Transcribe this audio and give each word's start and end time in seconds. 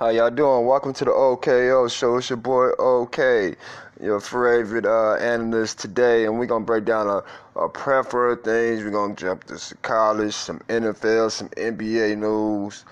How 0.00 0.08
y'all 0.08 0.30
doing? 0.30 0.64
Welcome 0.64 0.94
to 0.94 1.04
the 1.04 1.12
OKO 1.12 1.86
show. 1.88 2.16
It's 2.16 2.30
your 2.30 2.38
boy 2.38 2.70
OK, 2.78 3.54
your 4.00 4.18
favorite 4.18 4.86
uh, 4.86 5.16
analyst 5.16 5.78
today, 5.78 6.24
and 6.24 6.38
we're 6.38 6.46
gonna 6.46 6.64
break 6.64 6.86
down 6.86 7.06
a, 7.06 7.22
a 7.60 7.68
plethora 7.68 8.32
of 8.32 8.42
things. 8.42 8.82
We're 8.82 8.92
gonna 8.92 9.14
jump 9.14 9.44
to 9.44 9.58
some 9.58 9.76
college, 9.82 10.32
some 10.32 10.60
NFL, 10.70 11.30
some 11.30 11.50
NBA 11.50 12.16
news, 12.16 12.86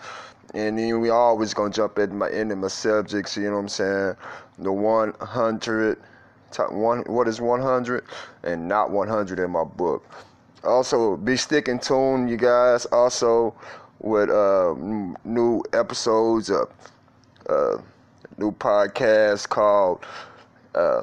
and 0.52 0.78
then 0.78 1.00
we 1.00 1.08
always 1.08 1.54
gonna 1.54 1.72
jump 1.72 1.98
into 1.98 2.14
my 2.14 2.28
into 2.28 2.56
my 2.56 2.68
subjects. 2.68 3.38
You 3.38 3.44
know 3.44 3.52
what 3.52 3.60
I'm 3.60 3.68
saying? 3.70 4.16
The 4.58 4.70
100, 4.70 5.98
top 6.50 6.72
one. 6.72 7.04
What 7.06 7.26
is 7.26 7.40
100 7.40 8.04
and 8.42 8.68
not 8.68 8.90
100 8.90 9.38
in 9.38 9.50
my 9.50 9.64
book. 9.64 10.04
Also, 10.62 11.16
be 11.16 11.38
sticking 11.38 11.78
tuned, 11.78 12.28
you 12.28 12.36
guys. 12.36 12.84
Also, 12.84 13.54
with 14.00 14.28
uh, 14.28 14.74
new 15.24 15.62
episodes 15.72 16.50
of 16.50 16.68
uh, 17.48 17.78
new 18.36 18.52
podcast 18.52 19.48
called 19.48 20.04
uh, 20.74 21.02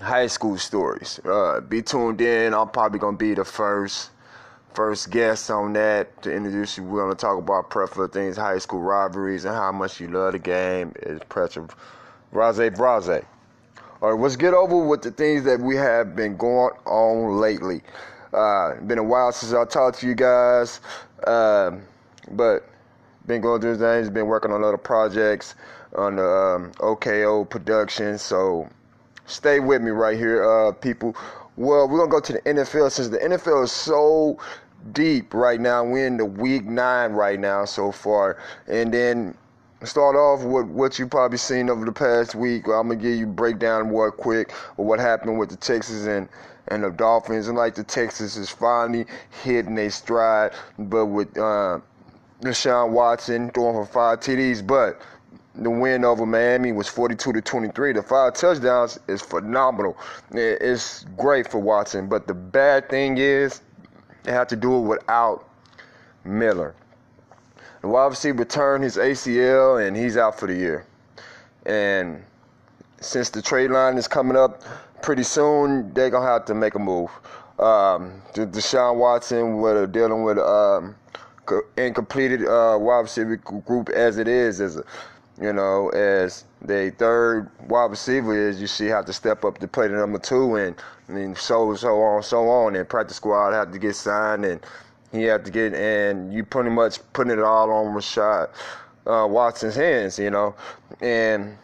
High 0.00 0.26
School 0.26 0.58
Stories. 0.58 1.20
Uh, 1.24 1.60
be 1.60 1.82
tuned 1.82 2.20
in. 2.20 2.54
I'm 2.54 2.68
probably 2.68 2.98
gonna 2.98 3.16
be 3.16 3.34
the 3.34 3.44
first 3.44 4.10
first 4.74 5.10
guest 5.10 5.50
on 5.50 5.72
that 5.74 6.22
to 6.22 6.34
introduce 6.34 6.76
you. 6.76 6.82
We're 6.82 7.02
gonna 7.02 7.14
talk 7.14 7.38
about 7.38 7.70
preferred 7.70 8.12
things, 8.12 8.36
high 8.36 8.58
school 8.58 8.80
rivalries, 8.80 9.44
and 9.44 9.54
how 9.54 9.72
much 9.72 10.00
you 10.00 10.08
love 10.08 10.32
the 10.32 10.38
game. 10.38 10.92
Is 11.02 11.20
pressure, 11.28 11.66
Raze 12.32 12.70
Braze. 12.76 13.24
All 14.02 14.12
right, 14.12 14.20
let's 14.20 14.36
get 14.36 14.52
over 14.52 14.84
with 14.86 15.02
the 15.02 15.10
things 15.10 15.44
that 15.44 15.60
we 15.60 15.76
have 15.76 16.14
been 16.14 16.36
going 16.36 16.74
on 16.84 17.38
lately. 17.38 17.80
Uh, 18.32 18.74
been 18.80 18.98
a 18.98 19.02
while 19.02 19.30
since 19.32 19.52
I 19.52 19.64
talked 19.64 20.00
to 20.00 20.08
you 20.08 20.14
guys, 20.14 20.80
uh, 21.26 21.70
but 22.32 22.68
been 23.26 23.40
going 23.40 23.60
through 23.60 23.78
things. 23.78 24.10
Been 24.10 24.26
working 24.26 24.52
on 24.52 24.62
other 24.64 24.76
projects 24.76 25.54
on 25.96 26.16
the 26.16 26.28
um, 26.28 26.72
OKO 26.80 27.44
production. 27.44 28.18
So 28.18 28.68
stay 29.26 29.60
with 29.60 29.82
me 29.82 29.90
right 29.90 30.16
here, 30.16 30.48
uh, 30.48 30.72
people. 30.72 31.16
Well, 31.56 31.88
we're 31.88 31.98
gonna 31.98 32.10
go 32.10 32.20
to 32.20 32.32
the 32.32 32.40
NFL 32.40 32.90
since 32.90 33.08
the 33.08 33.18
NFL 33.18 33.64
is 33.64 33.72
so 33.72 34.38
deep 34.92 35.32
right 35.32 35.60
now. 35.60 35.84
We're 35.84 36.06
in 36.06 36.16
the 36.16 36.24
week 36.24 36.64
nine 36.64 37.12
right 37.12 37.38
now 37.38 37.64
so 37.64 37.92
far, 37.92 38.38
and 38.66 38.92
then 38.92 39.36
start 39.84 40.16
off 40.16 40.42
with 40.42 40.66
what 40.66 40.98
you 40.98 41.06
probably 41.06 41.38
seen 41.38 41.70
over 41.70 41.84
the 41.84 41.92
past 41.92 42.34
week. 42.34 42.66
I'm 42.66 42.88
gonna 42.88 42.96
give 42.96 43.14
you 43.14 43.26
breakdown 43.26 43.88
real 43.88 44.10
quick 44.10 44.50
of 44.50 44.84
what 44.84 44.98
happened 44.98 45.38
with 45.38 45.50
the 45.50 45.56
Texans 45.56 46.06
and 46.06 46.28
and 46.68 46.82
the 46.82 46.90
Dolphins. 46.90 47.48
And 47.48 47.56
like 47.56 47.74
the 47.74 47.84
Texans 47.84 48.36
is 48.36 48.50
finally 48.50 49.06
hitting 49.44 49.78
a 49.78 49.90
stride, 49.90 50.52
but 50.78 51.06
with 51.06 51.36
uh, 51.38 51.78
Deshaun 52.42 52.90
Watson 52.90 53.50
throwing 53.50 53.74
for 53.74 53.86
five 53.86 54.20
TDs, 54.20 54.66
but 54.66 55.00
the 55.54 55.70
win 55.70 56.04
over 56.04 56.26
Miami 56.26 56.72
was 56.72 56.88
42 56.88 57.32
to 57.32 57.40
23. 57.40 57.92
The 57.92 58.02
five 58.02 58.34
touchdowns 58.34 58.98
is 59.06 59.22
phenomenal. 59.22 59.96
It's 60.32 61.04
great 61.16 61.48
for 61.48 61.58
Watson, 61.58 62.08
but 62.08 62.26
the 62.26 62.34
bad 62.34 62.88
thing 62.88 63.18
is 63.18 63.62
they 64.24 64.32
have 64.32 64.48
to 64.48 64.56
do 64.56 64.76
it 64.78 64.80
without 64.80 65.48
Miller. 66.24 66.74
The 67.82 67.88
wide 67.88 68.06
receiver 68.06 68.44
his 68.80 68.96
ACL 68.96 69.86
and 69.86 69.96
he's 69.96 70.16
out 70.16 70.38
for 70.40 70.46
the 70.46 70.54
year. 70.54 70.86
And 71.66 72.24
since 73.00 73.30
the 73.30 73.42
trade 73.42 73.70
line 73.70 73.96
is 73.96 74.08
coming 74.08 74.36
up 74.36 74.62
pretty 75.02 75.22
soon, 75.22 75.92
they're 75.92 76.10
gonna 76.10 76.26
have 76.26 76.46
to 76.46 76.54
make 76.54 76.74
a 76.74 76.78
move. 76.78 77.10
Um, 77.58 78.22
Deshaun 78.32 78.96
Watson, 78.96 79.60
with 79.60 79.92
dealing 79.92 80.24
with 80.24 80.38
um, 80.38 80.96
incompleted 81.76 82.46
uh, 82.46 82.76
wide 82.80 83.00
receiver 83.00 83.36
group 83.36 83.88
as 83.90 84.18
it 84.18 84.28
is, 84.28 84.60
as 84.60 84.76
a, 84.76 84.84
you 85.40 85.52
know, 85.52 85.88
as 85.90 86.44
the 86.62 86.94
third 86.98 87.50
wide 87.68 87.90
receiver 87.90 88.36
is, 88.36 88.60
you 88.60 88.66
see 88.66 88.86
have 88.86 89.04
to 89.06 89.12
step 89.12 89.44
up 89.44 89.58
to 89.58 89.68
play 89.68 89.88
the 89.88 89.94
number 89.94 90.18
two, 90.18 90.56
and 90.56 90.76
I 91.08 91.12
mean 91.12 91.34
so 91.34 91.74
so 91.74 92.00
on 92.00 92.22
so 92.22 92.48
on, 92.48 92.76
and 92.76 92.88
practice 92.88 93.16
squad 93.16 93.52
have 93.52 93.72
to 93.72 93.78
get 93.78 93.96
signed, 93.96 94.44
and 94.44 94.64
he 95.12 95.24
had 95.24 95.44
to 95.44 95.50
get, 95.50 95.74
and 95.74 96.32
you 96.32 96.44
pretty 96.44 96.70
much 96.70 97.00
putting 97.12 97.32
it 97.32 97.40
all 97.40 97.70
on 97.70 97.94
Rashad 97.94 98.48
uh, 99.06 99.26
Watson's 99.28 99.76
hands, 99.76 100.18
you 100.18 100.30
know, 100.30 100.54
and 101.00 101.56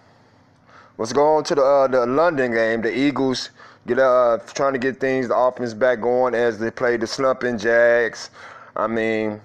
let's 0.99 1.13
go 1.13 1.37
on 1.37 1.45
to 1.45 1.55
the 1.55 1.63
uh, 1.63 1.87
the 1.87 2.07
London 2.07 2.53
game, 2.53 2.83
the 2.83 2.97
Eagles 2.97 3.51
get 3.87 3.99
uh 3.99 4.39
trying 4.55 4.73
to 4.73 4.79
get 4.79 5.01
things 5.01 5.29
the 5.29 5.37
offense 5.37 5.75
back 5.75 6.01
going 6.01 6.35
as 6.35 6.59
they 6.59 6.71
play 6.71 6.97
the 6.97 7.07
slumping 7.07 7.59
Jags. 7.59 8.31
I 8.77 8.87
mean, 8.87 9.41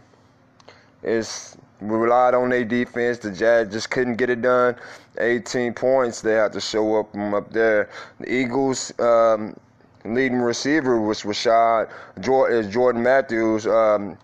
we 1.05 1.95
relied 1.95 2.33
on 2.33 2.49
their 2.49 2.65
defense. 2.65 3.19
The 3.19 3.31
Jags 3.31 3.73
just 3.73 3.89
couldn't 3.89 4.15
get 4.15 4.29
it 4.29 4.41
done. 4.41 4.75
18 5.19 5.73
points. 5.73 6.21
They 6.21 6.33
had 6.33 6.53
to 6.53 6.61
show 6.61 6.99
up 6.99 7.11
from 7.11 7.33
up 7.33 7.51
there. 7.51 7.89
The 8.19 8.33
Eagles 8.33 8.91
um, 8.99 9.55
leading 10.03 10.39
receiver 10.39 10.99
was 10.99 11.23
Rashad 11.23 11.89
Jordan, 12.19 12.71
Jordan 12.71 13.03
Matthews. 13.03 13.67
Um, 13.67 14.17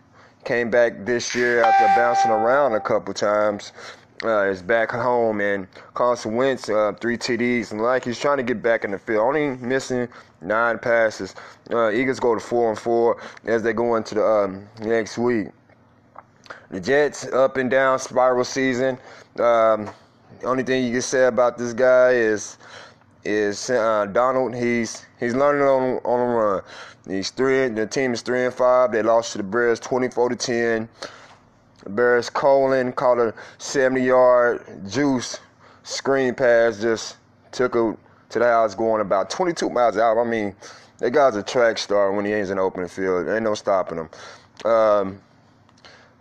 came 0.43 0.71
back 0.71 1.05
this 1.05 1.35
year 1.35 1.63
after 1.63 1.85
bouncing 1.95 2.31
around 2.31 2.73
a 2.73 2.79
couple 2.79 3.13
times. 3.13 3.73
Uh, 4.23 4.43
is 4.43 4.61
back 4.61 4.91
home 4.91 5.41
and 5.41 5.67
Carson 5.95 6.35
Wentz 6.35 6.69
uh, 6.69 6.91
three 7.01 7.17
TDs 7.17 7.71
and 7.71 7.81
like 7.81 8.05
he's 8.05 8.19
trying 8.19 8.37
to 8.37 8.43
get 8.43 8.61
back 8.61 8.83
in 8.83 8.91
the 8.91 8.99
field. 8.99 9.19
Only 9.19 9.57
missing 9.57 10.07
nine 10.41 10.77
passes. 10.77 11.33
Uh, 11.71 11.89
Eagles 11.89 12.19
go 12.19 12.35
to 12.35 12.39
four 12.39 12.69
and 12.69 12.77
four 12.77 13.19
as 13.45 13.63
they 13.63 13.73
go 13.73 13.95
into 13.95 14.13
the 14.13 14.23
um, 14.23 14.67
next 14.79 15.17
week. 15.17 15.47
The 16.71 16.79
Jets 16.79 17.27
up 17.27 17.57
and 17.57 17.69
down 17.69 17.99
spiral 17.99 18.45
season. 18.45 18.97
Um, 19.37 19.89
only 20.45 20.63
thing 20.63 20.85
you 20.85 20.93
can 20.93 21.01
say 21.01 21.25
about 21.25 21.57
this 21.57 21.73
guy 21.73 22.11
is 22.11 22.57
is 23.25 23.69
uh, 23.69 24.07
Darnold. 24.09 24.57
He's 24.57 25.05
he's 25.19 25.35
learning 25.35 25.63
on 25.63 25.97
on 26.05 26.19
a 26.19 26.33
run. 26.33 26.61
He's 27.05 27.29
three. 27.29 27.67
The 27.67 27.85
team 27.85 28.13
is 28.13 28.21
three 28.21 28.45
and 28.45 28.53
five. 28.53 28.93
They 28.93 29.03
lost 29.03 29.33
to 29.33 29.39
the 29.39 29.43
Bears, 29.43 29.81
twenty 29.81 30.07
four 30.09 30.29
to 30.29 30.35
ten. 30.37 30.87
Bears 31.89 32.29
Colin 32.29 32.93
caught 32.93 33.19
a 33.19 33.33
seventy 33.57 34.05
yard 34.05 34.63
juice 34.89 35.39
screen 35.83 36.33
pass. 36.33 36.79
Just 36.79 37.17
took 37.51 37.75
it 37.75 37.97
to 38.29 38.39
the 38.39 38.45
house 38.45 38.75
going 38.75 39.01
about 39.01 39.29
twenty 39.29 39.51
two 39.51 39.69
miles 39.69 39.97
out. 39.97 40.17
I 40.17 40.23
mean, 40.23 40.55
that 40.99 41.11
guy's 41.11 41.35
a 41.35 41.43
track 41.43 41.77
star 41.77 42.13
when 42.13 42.23
he 42.23 42.31
ain't 42.31 42.49
in 42.49 42.57
open 42.57 42.87
field. 42.87 43.27
Ain't 43.27 43.43
no 43.43 43.55
stopping 43.55 43.97
him. 43.97 44.09
Um, 44.63 45.21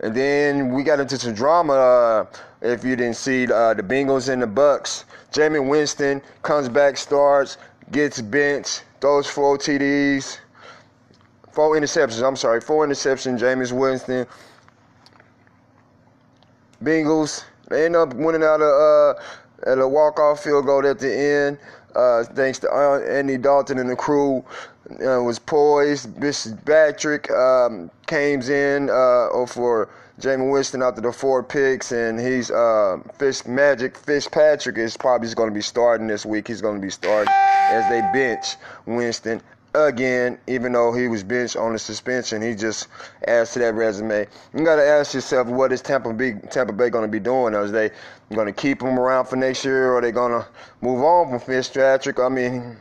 and 0.01 0.15
then 0.15 0.73
we 0.73 0.83
got 0.83 0.99
into 0.99 1.17
some 1.17 1.33
drama. 1.33 1.73
Uh, 1.73 2.25
if 2.61 2.83
you 2.83 2.95
didn't 2.95 3.15
see 3.15 3.43
uh, 3.51 3.73
the 3.73 3.83
Bengals 3.83 4.29
and 4.29 4.41
the 4.41 4.47
Bucks, 4.47 5.05
Jameis 5.31 5.67
Winston 5.67 6.21
comes 6.43 6.69
back, 6.69 6.97
starts, 6.97 7.57
gets 7.91 8.21
benched, 8.21 8.83
throws 8.99 9.27
four 9.27 9.57
TDs, 9.57 10.39
four 11.51 11.75
interceptions. 11.75 12.27
I'm 12.27 12.35
sorry, 12.35 12.61
four 12.61 12.85
interceptions. 12.85 13.39
Jameis 13.39 13.71
Winston. 13.71 14.27
Bengals 16.83 17.45
they 17.71 17.85
end 17.85 17.95
up 17.95 18.13
winning 18.13 18.43
out 18.43 18.61
of 18.61 19.15
uh, 19.17 19.21
at 19.65 19.79
a 19.79 19.87
walk-off 19.87 20.43
field 20.43 20.65
goal 20.65 20.85
at 20.85 20.99
the 20.99 21.13
end, 21.13 21.57
uh, 21.95 22.23
thanks 22.23 22.59
to 22.59 22.71
uh, 22.71 22.99
Andy 22.99 23.37
Dalton 23.37 23.77
and 23.77 23.89
the 23.89 23.95
crew. 23.95 24.43
Uh, 24.91 25.21
was 25.23 25.39
poised. 25.39 26.09
Fitzpatrick 26.19 27.31
um, 27.31 27.89
came 28.07 28.41
in 28.41 28.89
uh, 28.89 29.45
for 29.45 29.87
Jameis 30.19 30.51
Winston 30.51 30.81
after 30.81 31.01
the 31.01 31.11
four 31.11 31.43
picks, 31.43 31.91
and 31.91 32.19
he's 32.19 32.51
uh, 32.51 32.97
FitzMagic. 33.17 33.95
Fitzpatrick 33.95 34.77
is 34.77 34.97
probably 34.97 35.33
going 35.33 35.49
to 35.49 35.53
be 35.53 35.61
starting 35.61 36.07
this 36.07 36.25
week. 36.25 36.47
He's 36.47 36.61
going 36.61 36.75
to 36.75 36.81
be 36.81 36.89
starting 36.89 37.33
as 37.33 37.89
they 37.89 38.01
bench 38.13 38.57
Winston 38.85 39.41
again, 39.73 40.37
even 40.47 40.73
though 40.73 40.93
he 40.93 41.07
was 41.07 41.23
benched 41.23 41.55
on 41.55 41.73
the 41.73 41.79
suspension. 41.79 42.41
He 42.41 42.55
just 42.55 42.87
adds 43.27 43.53
to 43.53 43.59
that 43.59 43.73
resume. 43.73 44.27
You 44.53 44.65
got 44.65 44.75
to 44.75 44.85
ask 44.85 45.13
yourself, 45.13 45.47
what 45.47 45.71
is 45.71 45.81
Tampa 45.81 46.13
Bay, 46.13 46.33
Tampa 46.49 46.73
Bay 46.73 46.89
going 46.89 47.05
to 47.05 47.11
be 47.11 47.19
doing? 47.19 47.55
Are 47.55 47.67
they 47.67 47.91
going 48.33 48.47
to 48.47 48.53
keep 48.53 48.81
him 48.81 48.99
around 48.99 49.25
for 49.25 49.35
next 49.35 49.63
year, 49.63 49.91
or 49.91 49.97
are 49.97 50.01
they 50.01 50.11
going 50.11 50.31
to 50.31 50.47
move 50.81 51.01
on 51.01 51.29
from 51.29 51.39
Fitzpatrick? 51.39 52.19
I 52.19 52.29
mean, 52.29 52.77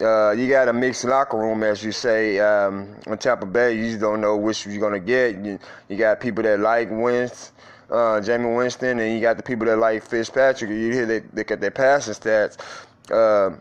uh, 0.00 0.30
you 0.30 0.48
got 0.48 0.68
a 0.68 0.72
mixed 0.72 1.04
locker 1.04 1.36
room, 1.36 1.62
as 1.62 1.82
you 1.82 1.92
say. 1.92 2.38
Um, 2.38 2.94
on 3.06 3.18
Tampa 3.18 3.46
Bay, 3.46 3.76
you 3.76 3.88
just 3.88 4.00
don't 4.00 4.20
know 4.20 4.36
which 4.36 4.66
you're 4.66 4.80
gonna 4.80 5.00
get. 5.00 5.36
You, 5.44 5.58
you 5.88 5.96
got 5.96 6.20
people 6.20 6.44
that 6.44 6.60
like 6.60 6.88
Winston, 6.90 7.52
uh, 7.90 8.20
Jameis 8.20 8.56
Winston, 8.56 9.00
and 9.00 9.12
you 9.12 9.20
got 9.20 9.36
the 9.36 9.42
people 9.42 9.66
that 9.66 9.76
like 9.76 10.04
Fitzpatrick. 10.04 10.70
You 10.70 10.92
hear 10.92 11.06
they 11.06 11.22
look 11.32 11.50
at 11.50 11.60
their 11.60 11.72
passing 11.72 12.14
stats. 12.14 12.58
Uh, 13.10 13.56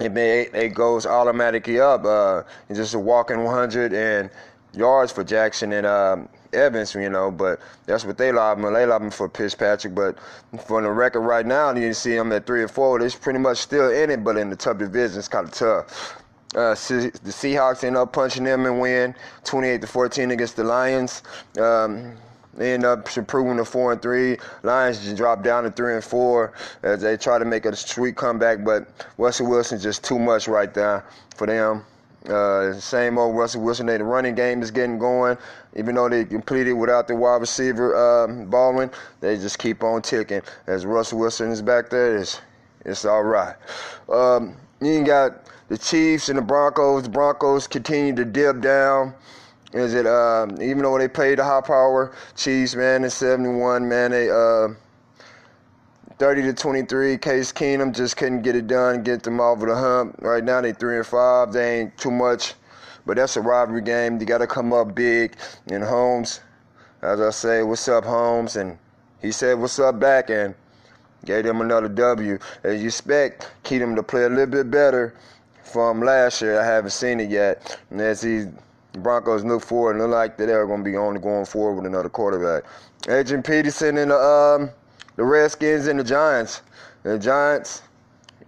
it, 0.00 0.54
it 0.54 0.74
goes 0.74 1.06
automatically 1.06 1.80
up. 1.80 2.04
Uh, 2.04 2.42
it's 2.68 2.78
just 2.78 2.94
a 2.94 2.98
walking 2.98 3.44
100 3.44 3.92
and 3.92 4.30
yards 4.72 5.12
for 5.12 5.24
Jackson 5.24 5.72
and 5.72 5.86
um, 5.86 6.28
Evans, 6.52 6.94
you 6.94 7.10
know, 7.10 7.30
but 7.30 7.60
that's 7.86 8.04
what 8.04 8.18
they 8.18 8.32
lob 8.32 8.58
him. 8.58 8.72
They 8.72 8.86
lob 8.86 9.02
him 9.02 9.10
for 9.10 9.28
Fitzpatrick. 9.28 9.94
But 9.94 10.18
for 10.66 10.82
the 10.82 10.90
record 10.90 11.20
right 11.20 11.46
now, 11.46 11.72
you 11.74 11.92
see 11.94 12.14
him 12.14 12.32
at 12.32 12.46
three 12.46 12.62
and 12.62 12.70
four. 12.70 13.00
It's 13.00 13.14
pretty 13.14 13.38
much 13.38 13.58
still 13.58 13.90
in 13.90 14.10
it, 14.10 14.24
but 14.24 14.36
in 14.36 14.50
the 14.50 14.56
tough 14.56 14.78
division, 14.78 15.18
it's 15.18 15.28
kind 15.28 15.46
of 15.46 15.52
tough. 15.52 16.20
Uh, 16.54 16.70
the 16.70 17.32
Seahawks 17.32 17.82
end 17.82 17.96
up 17.96 18.12
punching 18.12 18.44
them 18.44 18.64
and 18.64 18.80
win 18.80 19.14
28 19.42 19.80
to 19.80 19.86
14 19.88 20.30
against 20.30 20.54
the 20.54 20.62
Lions. 20.62 21.22
Um, 21.60 22.16
end 22.60 22.84
up 22.84 23.16
improving 23.16 23.56
to 23.56 23.64
four 23.64 23.92
and 23.92 24.02
three. 24.02 24.38
Lions 24.62 25.02
just 25.02 25.16
dropped 25.16 25.42
down 25.42 25.64
to 25.64 25.70
three 25.70 25.94
and 25.94 26.04
four 26.04 26.52
as 26.82 27.02
they 27.02 27.16
try 27.16 27.38
to 27.38 27.44
make 27.44 27.64
a 27.64 27.74
sweet 27.74 28.16
comeback, 28.16 28.64
but 28.64 28.88
Russell 29.18 29.48
Wilson 29.48 29.78
just 29.78 30.04
too 30.04 30.18
much 30.18 30.48
right 30.48 30.72
there 30.72 31.04
for 31.36 31.46
them. 31.46 31.84
Uh, 32.28 32.72
same 32.72 33.18
old 33.18 33.36
Russell 33.36 33.62
Wilson. 33.62 33.86
They, 33.86 33.98
the 33.98 34.04
running 34.04 34.34
game 34.34 34.62
is 34.62 34.70
getting 34.70 34.98
going. 34.98 35.36
Even 35.76 35.94
though 35.94 36.08
they 36.08 36.24
completed 36.24 36.72
without 36.72 37.06
the 37.06 37.14
wide 37.14 37.40
receiver 37.40 37.94
um, 38.24 38.46
Baldwin, 38.46 38.90
they 39.20 39.36
just 39.36 39.58
keep 39.58 39.82
on 39.82 40.00
ticking. 40.00 40.40
As 40.66 40.86
Russell 40.86 41.18
Wilson 41.18 41.50
is 41.50 41.60
back 41.60 41.90
there, 41.90 42.16
it's, 42.16 42.40
it's 42.84 43.04
all 43.04 43.24
right. 43.24 43.56
Um, 44.08 44.56
you 44.80 45.04
got 45.04 45.46
the 45.68 45.76
Chiefs 45.76 46.30
and 46.30 46.38
the 46.38 46.42
Broncos. 46.42 47.02
The 47.02 47.10
Broncos 47.10 47.66
continue 47.66 48.14
to 48.14 48.24
dip 48.24 48.60
down. 48.60 49.14
Is 49.74 49.92
it 49.92 50.06
um, 50.06 50.62
even 50.62 50.82
though 50.82 50.96
they 50.96 51.08
played 51.08 51.38
the 51.38 51.44
high 51.44 51.60
power 51.60 52.14
Chiefs, 52.36 52.76
man, 52.76 53.02
in 53.02 53.10
71, 53.10 53.88
man, 53.88 54.12
they 54.12 54.30
uh, 54.30 54.68
30 56.18 56.42
to 56.42 56.54
23. 56.54 57.18
Case 57.18 57.52
Keenum 57.52 57.92
just 57.92 58.16
couldn't 58.16 58.42
get 58.42 58.54
it 58.54 58.68
done, 58.68 59.02
get 59.02 59.24
them 59.24 59.40
over 59.40 59.66
the 59.66 59.74
hump. 59.74 60.16
Right 60.20 60.44
now 60.44 60.60
they 60.60 60.72
three 60.72 60.96
and 60.96 61.06
five. 61.06 61.52
They 61.52 61.80
ain't 61.80 61.98
too 61.98 62.12
much, 62.12 62.54
but 63.04 63.16
that's 63.16 63.36
a 63.36 63.40
rivalry 63.40 63.82
game. 63.82 64.20
You 64.20 64.26
got 64.26 64.38
to 64.38 64.46
come 64.46 64.72
up 64.72 64.94
big. 64.94 65.34
And 65.66 65.82
Holmes, 65.82 66.38
as 67.02 67.20
I 67.20 67.30
say, 67.30 67.64
what's 67.64 67.88
up, 67.88 68.04
Holmes? 68.04 68.54
And 68.54 68.78
he 69.20 69.32
said, 69.32 69.58
what's 69.58 69.80
up, 69.80 69.98
back? 69.98 70.30
And 70.30 70.54
gave 71.24 71.42
them 71.42 71.60
another 71.60 71.88
W. 71.88 72.38
As 72.62 72.80
you 72.80 72.86
expect, 72.86 73.50
Keenum 73.64 73.96
to 73.96 74.04
play 74.04 74.22
a 74.22 74.28
little 74.28 74.46
bit 74.46 74.70
better 74.70 75.14
from 75.64 76.00
last 76.00 76.42
year. 76.42 76.60
I 76.60 76.64
haven't 76.64 76.90
seen 76.90 77.18
it 77.18 77.28
yet. 77.28 77.76
And 77.90 78.00
as 78.00 78.22
he 78.22 78.46
Broncos 78.98 79.44
look 79.44 79.62
forward 79.62 79.92
and 79.92 80.00
look 80.00 80.10
like 80.10 80.36
they're 80.36 80.66
going 80.66 80.84
to 80.84 80.90
be 80.90 80.96
only 80.96 81.20
going 81.20 81.44
forward 81.44 81.74
with 81.76 81.86
another 81.86 82.08
quarterback. 82.08 82.64
Adrian 83.08 83.42
Peterson 83.42 83.98
and 83.98 84.10
the 84.10 84.18
um, 84.18 84.70
the 85.16 85.24
Redskins 85.24 85.86
and 85.86 85.98
the 85.98 86.04
Giants. 86.04 86.62
The 87.02 87.18
Giants 87.18 87.82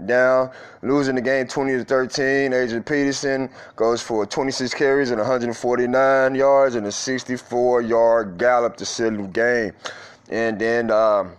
down, 0.05 0.51
losing 0.83 1.15
the 1.15 1.21
game 1.21 1.47
20 1.47 1.79
to 1.79 1.85
13. 1.85 2.53
Adrian 2.53 2.83
Peterson 2.83 3.49
goes 3.77 4.03
for 4.03 4.27
26 4.27 4.75
carries 4.75 5.11
and 5.11 5.19
149 5.19 6.35
yards 6.35 6.75
and 6.75 6.87
a 6.87 6.93
64 6.93 7.83
yard 7.83 8.39
gallop 8.39 8.77
to 8.77 8.87
seal 8.87 9.11
the 9.11 9.23
game. 9.29 9.73
And 10.29 10.59
then 10.59 10.91
um, 10.91 11.33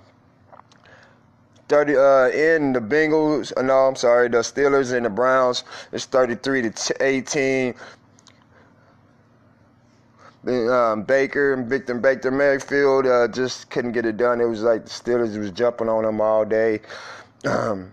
30 1.70 1.96
uh, 1.96 2.30
in 2.30 2.74
the 2.74 2.80
Bengals. 2.80 3.52
Uh, 3.56 3.62
no, 3.62 3.74
I'm 3.88 3.96
sorry, 3.96 4.30
the 4.30 4.38
Steelers 4.38 4.94
and 4.94 5.06
the 5.06 5.10
Browns. 5.10 5.64
It's 5.92 6.06
33 6.06 6.70
to 6.70 6.96
18 7.02 7.74
um, 10.48 11.04
Baker 11.04 11.54
and 11.54 11.68
Victor 11.68 11.96
Baker 11.96 12.32
Mayfield 12.32 13.06
uh, 13.06 13.28
just 13.28 13.70
couldn't 13.70 13.92
get 13.92 14.06
it 14.06 14.18
done. 14.18 14.40
It 14.40 14.46
was 14.46 14.62
like 14.62 14.86
the 14.86 14.90
Steelers 14.90 15.38
was 15.38 15.52
jumping 15.52 15.90
on 15.90 16.04
them 16.04 16.22
all 16.22 16.46
day. 16.46 16.82
Um, 17.46 17.92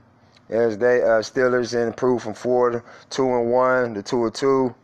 as 0.50 0.78
they 0.78 1.02
uh, 1.02 1.20
Steelers 1.20 1.74
improved 1.74 2.24
from 2.24 2.34
four 2.34 2.70
to 2.70 2.82
two 3.10 3.26
and 3.26 3.50
one 3.50 3.94
to 3.94 4.02
two 4.02 4.24
and 4.24 4.34
two. 4.34 4.74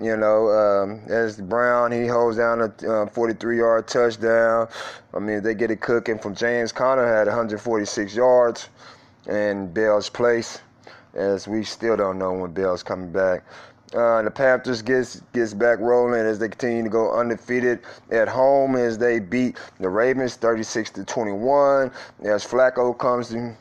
You 0.00 0.16
know, 0.16 0.48
um, 0.50 1.02
as 1.06 1.40
Brown 1.40 1.92
he 1.92 2.08
holds 2.08 2.36
down 2.36 2.60
a 2.60 2.68
43-yard 2.68 3.84
uh, 3.84 3.86
touchdown. 3.86 4.68
I 5.14 5.20
mean, 5.20 5.40
they 5.40 5.54
get 5.54 5.70
it 5.70 5.80
cooking 5.80 6.18
from 6.18 6.34
James 6.34 6.72
Conner 6.72 7.06
had 7.06 7.28
146 7.28 8.12
yards, 8.16 8.68
and 9.28 9.72
Bell's 9.72 10.08
place. 10.08 10.60
As 11.14 11.46
we 11.46 11.62
still 11.62 11.96
don't 11.96 12.18
know 12.18 12.32
when 12.32 12.52
Bell's 12.52 12.82
coming 12.82 13.12
back. 13.12 13.44
Uh, 13.94 14.22
the 14.22 14.30
Panthers 14.30 14.82
gets 14.82 15.20
gets 15.32 15.54
back 15.54 15.78
rolling 15.78 16.20
as 16.20 16.40
they 16.40 16.48
continue 16.48 16.82
to 16.82 16.88
go 16.88 17.16
undefeated 17.16 17.78
at 18.10 18.28
home 18.28 18.74
as 18.74 18.98
they 18.98 19.20
beat 19.20 19.56
the 19.78 19.88
Ravens 19.88 20.34
36 20.34 20.90
to 20.90 21.04
21. 21.04 21.92
As 22.24 22.44
Flacco 22.44 22.98
comes 22.98 23.32
in, 23.32 23.56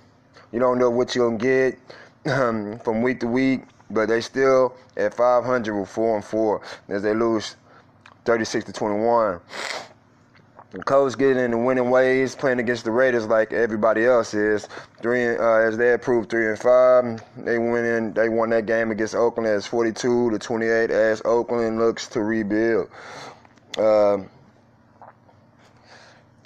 you 0.52 0.60
don't 0.60 0.80
know 0.80 0.90
what 0.90 1.14
you're 1.14 1.30
gonna 1.30 1.38
get 1.38 1.80
um, 2.26 2.80
from 2.80 3.04
week 3.04 3.20
to 3.20 3.28
week, 3.28 3.62
but 3.92 4.08
they 4.08 4.22
still 4.22 4.76
at 4.98 5.14
500 5.14 5.80
with 5.80 5.90
four 5.90 6.16
and 6.16 6.26
four 6.26 6.62
as 6.90 7.04
they 7.04 7.14
lose 7.14 7.56
36 8.26 8.66
to 8.66 8.74
21. 8.74 9.40
Colts 10.82 11.16
getting 11.16 11.44
in 11.44 11.52
the 11.52 11.58
winning 11.58 11.92
ways, 11.92 12.34
playing 12.34 12.60
against 12.60 12.84
the 12.84 12.92
Raiders 12.92 13.28
like 13.28 13.54
everybody 13.54 14.06
else 14.06 14.34
is. 14.34 14.68
Three 15.02 15.36
uh, 15.36 15.68
as 15.68 15.78
they 15.78 15.94
improved 15.94 16.32
three 16.32 16.48
and 16.48 16.58
five, 16.58 17.22
they 17.38 17.60
went 17.60 17.86
in. 17.86 18.14
They 18.14 18.28
won 18.28 18.50
that 18.50 18.66
game 18.66 18.90
against 18.90 19.14
Oakland 19.14 19.48
as 19.48 19.68
42 19.68 20.32
to 20.32 20.40
28. 20.40 20.90
As 20.90 21.22
Oakland 21.26 21.78
looks 21.78 22.08
to 22.10 22.24
rebuild. 22.24 22.90
Um, 23.78 24.30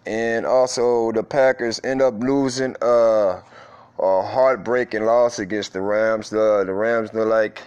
and 0.05 0.45
also 0.45 1.13
the 1.13 1.23
Packers 1.23 1.79
end 1.85 2.01
up 2.01 2.13
losing 2.19 2.75
uh, 2.81 3.41
a 3.99 4.21
heartbreaking 4.23 5.05
loss 5.05 5.39
against 5.39 5.71
the 5.71 5.81
Rams. 5.81 6.29
The 6.29 6.63
the 6.65 6.73
Rams 6.73 7.13
look 7.13 7.29
like 7.29 7.61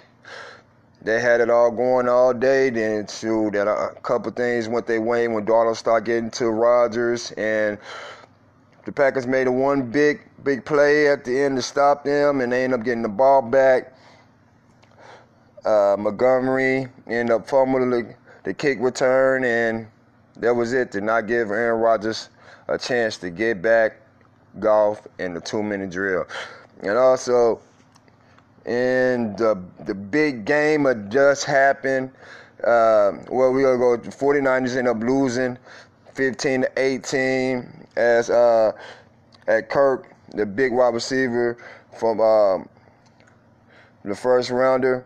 they 1.02 1.20
had 1.20 1.41
it 1.41 1.49
all 1.49 1.70
going 1.70 2.08
all 2.08 2.35
day. 2.35 2.70
Then 2.70 3.06
too, 3.06 3.50
that 3.52 3.67
a 3.67 3.94
couple 4.02 4.31
things 4.32 4.69
went 4.69 4.87
their 4.87 5.00
way 5.00 5.29
when 5.29 5.44
Donald 5.44 5.76
started 5.76 6.06
getting 6.06 6.31
to 6.32 6.50
Rodgers, 6.50 7.32
and 7.32 7.79
the 8.85 8.93
Packers 8.93 9.26
made 9.26 9.47
a 9.47 9.52
one 9.52 9.91
big 9.91 10.20
big 10.43 10.64
play 10.64 11.08
at 11.08 11.25
the 11.25 11.41
end 11.41 11.56
to 11.56 11.62
stop 11.62 12.05
them, 12.05 12.41
and 12.41 12.52
they 12.52 12.64
end 12.64 12.75
up 12.75 12.82
getting 12.82 13.02
the 13.02 13.08
ball 13.08 13.43
back. 13.43 13.94
Uh, 15.64 15.97
Montgomery 15.99 16.88
ended 17.06 17.35
up 17.35 17.46
fumbling 17.46 17.91
the, 17.91 18.14
the 18.44 18.55
kick 18.55 18.79
return, 18.81 19.44
and 19.44 19.87
that 20.37 20.55
was 20.55 20.73
it. 20.73 20.91
Did 20.91 21.05
not 21.05 21.26
give 21.26 21.50
Aaron 21.50 21.81
Rodgers 21.81 22.31
a 22.69 22.79
chance 22.79 23.19
to 23.19 23.31
get 23.31 23.61
back 23.61 24.00
golf 24.58 25.06
in 25.19 25.35
the 25.35 25.41
two 25.41 25.62
minute 25.62 25.91
drill, 25.91 26.26
and 26.82 26.96
also 26.96 27.61
and 28.66 29.36
the 29.38 29.62
the 29.84 29.94
big 29.94 30.44
game 30.44 30.84
had 30.84 31.10
just 31.10 31.44
happened. 31.44 32.10
Uh, 32.62 33.12
well, 33.30 33.52
we're 33.52 33.76
gonna 33.76 33.78
go. 33.78 34.10
49ers 34.10 34.76
end 34.76 34.88
up 34.88 35.00
losing 35.00 35.56
15 36.14 36.62
to 36.62 36.70
18 36.76 37.86
as 37.96 38.30
uh, 38.30 38.72
at 39.46 39.68
Kirk, 39.68 40.14
the 40.34 40.46
big 40.46 40.72
wide 40.72 40.94
receiver 40.94 41.56
from 41.98 42.20
um, 42.20 42.68
the 44.04 44.14
first 44.14 44.50
rounder 44.50 45.04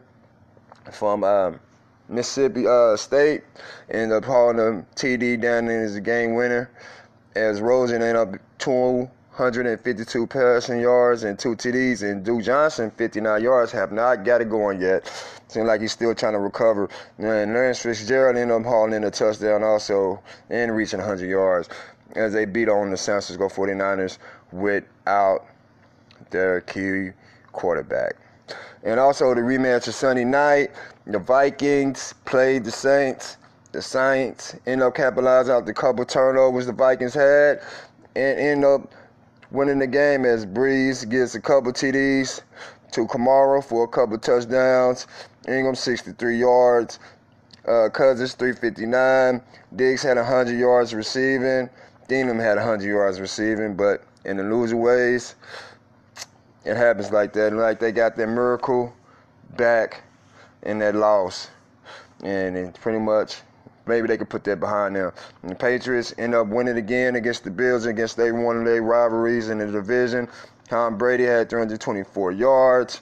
from 0.92 1.24
um, 1.24 1.60
Mississippi 2.08 2.66
uh, 2.66 2.96
State, 2.96 3.42
ended 3.90 4.16
up 4.18 4.24
hauling 4.24 4.56
the 4.56 4.84
TD 4.96 5.40
down 5.40 5.68
in 5.68 5.82
as 5.82 5.96
a 5.96 6.00
game 6.00 6.34
winner. 6.34 6.70
As 7.34 7.60
Rosen 7.60 8.02
ended 8.02 8.16
up 8.16 8.40
two 8.58 9.10
152 9.36 10.26
passing 10.28 10.80
yards 10.80 11.24
and 11.24 11.36
two 11.36 11.56
TDs. 11.56 12.08
And 12.08 12.24
Duke 12.24 12.44
Johnson, 12.44 12.92
59 12.92 13.42
yards, 13.42 13.72
have 13.72 13.90
not 13.90 14.24
got 14.24 14.40
it 14.40 14.48
going 14.48 14.80
yet. 14.80 15.10
Seems 15.48 15.66
like 15.66 15.80
he's 15.80 15.90
still 15.90 16.14
trying 16.14 16.34
to 16.34 16.38
recover. 16.38 16.88
And 17.18 17.52
Lance 17.52 17.80
Fitzgerald 17.80 18.36
ended 18.36 18.56
up 18.56 18.64
hauling 18.64 18.94
in 18.94 19.02
a 19.02 19.10
touchdown 19.10 19.64
also 19.64 20.22
and 20.50 20.74
reaching 20.74 21.00
100 21.00 21.28
yards 21.28 21.68
as 22.14 22.32
they 22.32 22.44
beat 22.44 22.68
on 22.68 22.90
the 22.90 22.96
San 22.96 23.14
Francisco 23.14 23.48
49ers 23.48 24.18
without 24.52 25.46
their 26.30 26.60
key 26.60 27.10
quarterback. 27.50 28.14
And 28.84 29.00
also 29.00 29.34
the 29.34 29.40
rematch 29.40 29.88
of 29.88 29.94
Sunday 29.94 30.24
night, 30.24 30.70
the 31.06 31.18
Vikings 31.18 32.14
played 32.24 32.64
the 32.64 32.70
Saints. 32.70 33.36
The 33.72 33.82
Saints 33.82 34.54
end 34.66 34.80
up 34.82 34.94
capitalizing 34.94 35.52
out 35.52 35.66
the 35.66 35.74
couple 35.74 36.04
turnovers 36.04 36.66
the 36.66 36.72
Vikings 36.72 37.14
had 37.14 37.60
and 38.14 38.38
end 38.38 38.64
up 38.64 38.92
winning 39.50 39.78
the 39.78 39.86
game 39.86 40.24
as 40.24 40.46
Brees 40.46 41.08
gets 41.08 41.34
a 41.34 41.40
couple 41.40 41.72
TDs 41.72 42.40
to 42.92 43.06
Kamara 43.06 43.62
for 43.62 43.84
a 43.84 43.88
couple 43.88 44.18
touchdowns. 44.18 45.06
Ingram 45.48 45.74
63 45.74 46.38
yards. 46.38 46.98
Uh, 47.66 47.88
Cousins 47.88 48.34
359. 48.34 49.40
Diggs 49.74 50.02
had 50.02 50.16
100 50.16 50.58
yards 50.58 50.94
receiving. 50.94 51.70
Thielen 52.08 52.40
had 52.40 52.56
100 52.56 52.86
yards 52.86 53.20
receiving, 53.20 53.74
but 53.74 54.04
in 54.24 54.36
the 54.36 54.42
loser 54.42 54.76
ways, 54.76 55.34
it 56.64 56.76
happens 56.76 57.10
like 57.10 57.32
that. 57.32 57.52
Like 57.52 57.80
they 57.80 57.92
got 57.92 58.16
their 58.16 58.26
miracle 58.26 58.94
back 59.56 60.02
in 60.62 60.78
that 60.80 60.94
loss. 60.94 61.48
And 62.22 62.56
it's 62.56 62.78
pretty 62.78 63.00
much 63.00 63.40
maybe 63.86 64.08
they 64.08 64.16
could 64.16 64.30
put 64.30 64.44
that 64.44 64.60
behind 64.60 64.96
them. 64.96 65.12
And 65.42 65.50
the 65.50 65.54
Patriots 65.54 66.14
end 66.18 66.34
up 66.34 66.48
winning 66.48 66.76
again 66.76 67.16
against 67.16 67.44
the 67.44 67.50
Bills 67.50 67.86
against 67.86 68.16
they 68.16 68.32
one 68.32 68.56
of 68.56 68.64
their 68.64 68.82
rivalries 68.82 69.48
in 69.48 69.58
the 69.58 69.66
division. 69.66 70.28
Tom 70.68 70.96
Brady 70.96 71.24
had 71.24 71.50
324 71.50 72.32
yards. 72.32 73.00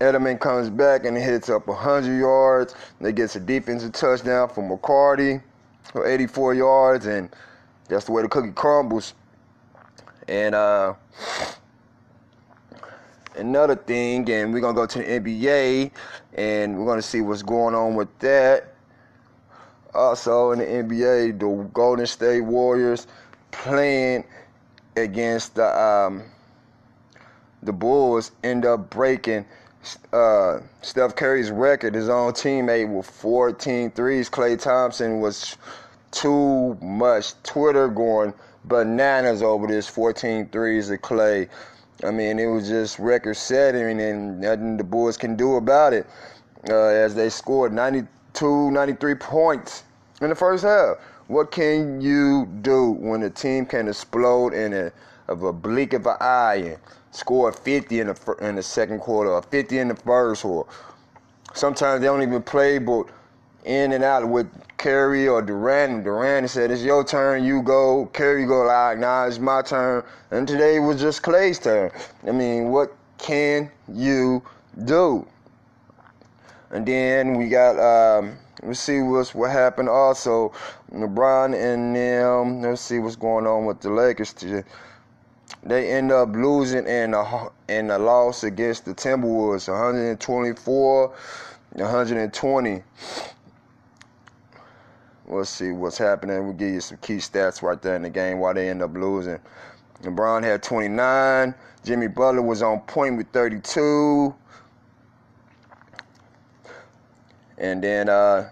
Edelman 0.00 0.40
comes 0.40 0.68
back 0.68 1.04
and 1.04 1.16
hits 1.16 1.48
up 1.48 1.66
100 1.66 2.18
yards. 2.18 2.74
They 3.00 3.12
gets 3.12 3.36
a 3.36 3.40
defensive 3.40 3.92
touchdown 3.92 4.48
from 4.48 4.68
McCourty 4.68 5.42
for 5.84 6.06
84 6.06 6.54
yards, 6.54 7.06
and 7.06 7.28
that's 7.88 8.06
the 8.06 8.12
way 8.12 8.22
the 8.22 8.28
cookie 8.28 8.52
crumbles. 8.52 9.14
And 10.28 10.54
uh, 10.54 10.94
another 13.36 13.76
thing, 13.76 14.28
and 14.30 14.52
we're 14.52 14.60
gonna 14.60 14.74
go 14.74 14.86
to 14.86 14.98
the 14.98 15.04
NBA, 15.04 15.90
and 16.34 16.78
we're 16.78 16.86
gonna 16.86 17.02
see 17.02 17.20
what's 17.20 17.42
going 17.42 17.74
on 17.74 17.94
with 17.94 18.16
that. 18.20 18.71
Also 19.94 20.52
in 20.52 20.58
the 20.58 20.64
NBA, 20.64 21.38
the 21.38 21.68
Golden 21.72 22.06
State 22.06 22.40
Warriors 22.40 23.06
playing 23.50 24.24
against 24.96 25.54
the 25.54 25.80
um, 25.80 26.22
the 27.62 27.72
Bulls 27.72 28.32
end 28.42 28.66
up 28.66 28.90
breaking 28.90 29.44
uh, 30.12 30.60
Steph 30.80 31.16
Curry's 31.16 31.50
record. 31.50 31.94
His 31.94 32.08
own 32.08 32.32
teammate 32.32 32.94
with 32.94 33.06
14 33.06 33.90
threes. 33.90 34.30
Klay 34.30 34.60
Thompson 34.60 35.20
was 35.20 35.56
too 36.10 36.74
much. 36.80 37.40
Twitter 37.42 37.88
going 37.88 38.34
bananas 38.64 39.42
over 39.42 39.66
this 39.66 39.88
14 39.88 40.48
threes 40.48 40.90
of 40.90 41.00
Klay. 41.00 41.48
I 42.04 42.10
mean, 42.10 42.38
it 42.38 42.46
was 42.46 42.68
just 42.68 42.98
record 42.98 43.36
setting, 43.36 44.00
and 44.00 44.40
nothing 44.40 44.76
the 44.76 44.84
Bulls 44.84 45.16
can 45.16 45.36
do 45.36 45.56
about 45.56 45.92
it. 45.92 46.06
Uh, 46.68 46.74
as 46.74 47.14
they 47.14 47.28
scored 47.28 47.72
92, 47.72 48.08
93 48.40 49.14
points 49.16 49.84
in 50.20 50.28
the 50.28 50.34
first 50.34 50.64
half. 50.64 50.96
What 51.28 51.50
can 51.50 52.00
you 52.00 52.46
do 52.62 52.90
when 52.90 53.22
a 53.22 53.30
team 53.30 53.66
can 53.66 53.88
explode 53.88 54.54
in 54.54 54.72
a 54.72 54.92
of 55.28 55.44
a 55.44 55.52
blink 55.52 55.92
of 55.92 56.06
an 56.06 56.16
eye 56.20 56.62
and 56.66 56.78
score 57.12 57.52
50 57.52 58.00
in 58.00 58.06
the 58.08 58.36
in 58.40 58.56
the 58.56 58.62
second 58.62 59.00
quarter 59.00 59.30
or 59.30 59.42
50 59.42 59.78
in 59.78 59.88
the 59.88 59.94
first 59.94 60.44
or 60.44 60.66
sometimes 61.54 62.00
they 62.00 62.06
don't 62.06 62.22
even 62.22 62.42
play 62.42 62.78
but 62.78 63.06
in 63.64 63.92
and 63.92 64.02
out 64.02 64.28
with 64.28 64.48
Curry 64.76 65.28
or 65.28 65.40
Durant. 65.42 66.02
Durant 66.02 66.50
said, 66.50 66.72
It's 66.72 66.82
your 66.82 67.04
turn, 67.04 67.44
you 67.44 67.62
go. 67.62 68.10
Curry 68.12 68.46
go 68.46 68.62
like, 68.62 68.98
nah, 68.98 69.26
it's 69.26 69.38
my 69.38 69.62
turn. 69.62 70.02
And 70.32 70.48
today 70.48 70.80
was 70.80 71.00
just 71.00 71.22
Klay's 71.22 71.60
turn. 71.60 71.92
I 72.26 72.32
mean, 72.32 72.70
what 72.70 72.92
can 73.18 73.70
you 73.92 74.42
do? 74.84 75.24
And 76.72 76.86
then 76.86 77.34
we 77.34 77.48
got 77.48 77.78
um 77.78 78.38
let's 78.62 78.80
see 78.80 79.00
what's 79.02 79.34
what 79.34 79.50
happened 79.50 79.90
also. 79.90 80.52
LeBron 80.92 81.54
and 81.54 81.94
them, 81.94 82.62
let's 82.62 82.80
see 82.80 82.98
what's 82.98 83.16
going 83.16 83.46
on 83.46 83.66
with 83.66 83.80
the 83.80 83.90
Lakers 83.90 84.32
today. 84.32 84.64
They 85.62 85.92
end 85.92 86.10
up 86.10 86.30
losing 86.34 86.86
in 86.86 87.14
a 87.14 87.48
in 87.68 87.90
a 87.90 87.98
loss 87.98 88.42
against 88.42 88.86
the 88.86 88.94
Timberwolves, 88.94 89.68
124 89.68 91.14
120. 91.74 92.82
Let's 95.26 95.50
see 95.50 95.70
what's 95.70 95.98
happening. 95.98 96.44
We'll 96.44 96.52
give 96.54 96.72
you 96.72 96.80
some 96.80 96.98
key 96.98 97.16
stats 97.16 97.62
right 97.62 97.80
there 97.80 97.96
in 97.96 98.02
the 98.02 98.10
game 98.10 98.38
why 98.38 98.54
they 98.54 98.68
end 98.68 98.82
up 98.82 98.94
losing. 98.94 99.38
LeBron 100.02 100.42
had 100.42 100.62
29. 100.62 101.54
Jimmy 101.84 102.08
Butler 102.08 102.42
was 102.42 102.62
on 102.62 102.80
point 102.80 103.16
with 103.16 103.28
32. 103.28 104.34
And 107.62 107.82
then, 107.82 108.08
uh, 108.08 108.50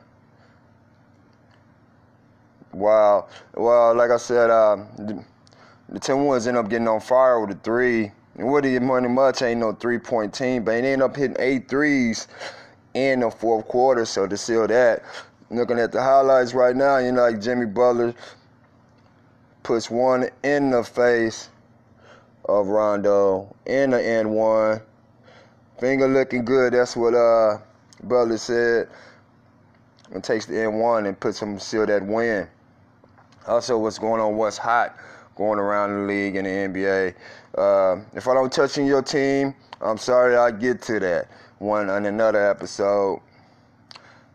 well, 2.73 3.29
well, 3.55 3.95
like 3.95 4.13
I 4.13 4.17
said, 4.17 4.51
uh, 4.51 4.77
the, 4.97 5.25
the 5.89 5.99
Timberwolves 5.99 6.47
end 6.47 6.57
up 6.57 6.71
getting 6.71 6.87
on 6.87 7.01
fire 7.01 7.45
with 7.45 7.57
a 7.57 7.61
three. 7.61 8.13
And 8.37 8.47
Woody 8.47 8.79
Money 8.79 9.09
Much 9.09 9.43
ain't 9.43 9.59
no 9.59 9.73
three 9.73 9.99
point 9.99 10.33
team, 10.33 10.65
but 10.65 10.81
they 10.81 10.93
end 10.93 11.03
up 11.03 11.17
hitting 11.17 11.37
eight 11.41 11.69
threes 11.69 12.29
in 12.95 13.21
the 13.21 13.31
fourth 13.31 13.67
quarter. 13.67 14.05
So 14.05 14.29
to 14.29 14.37
seal 14.37 14.69
that, 14.69 15.03
looking 15.51 15.81
at 15.81 15.91
the 15.91 16.01
highlights 16.01 16.55
right 16.55 16.77
now, 16.77 16.99
you 16.99 17.11
know, 17.11 17.23
like 17.23 17.41
Jimmy 17.41 17.67
Butler 17.67 18.15
puts 19.65 19.91
one 19.91 20.31
in 20.45 20.71
the 20.71 20.85
face 20.85 21.49
of 22.45 22.69
Rondo 22.69 23.55
in 23.67 23.91
the 23.91 24.01
end 24.01 24.31
one. 24.31 24.81
Finger 25.81 26.07
looking 26.07 26.45
good. 26.45 26.75
That's 26.75 26.95
what 26.95 27.15
uh 27.15 27.59
Butler 28.03 28.39
said. 28.39 28.89
And 30.13 30.25
takes 30.25 30.47
the 30.47 30.55
N1 30.55 31.07
and 31.07 31.19
puts 31.19 31.41
him 31.41 31.59
seal 31.61 31.87
that 31.87 32.05
win. 32.05 32.49
Also, 33.47 33.79
what's 33.79 33.99
going 33.99 34.21
on? 34.21 34.37
What's 34.37 34.59
hot 34.59 34.97
going 35.37 35.61
around 35.61 35.93
the 35.95 36.13
league 36.13 36.35
and 36.35 36.47
the 36.47 36.51
NBA? 36.51 37.15
Uh, 37.57 38.03
if 38.15 38.27
I 38.27 38.35
don't 38.35 38.53
touch 38.53 38.77
on 38.79 38.87
your 38.87 39.03
team, 39.03 39.55
I'm 39.81 39.99
sorry. 39.99 40.37
I'll 40.37 40.51
get 40.51 40.83
to 40.83 40.99
that 41.01 41.29
one 41.59 41.89
on 41.89 42.07
another 42.07 42.51
episode. 42.51 43.21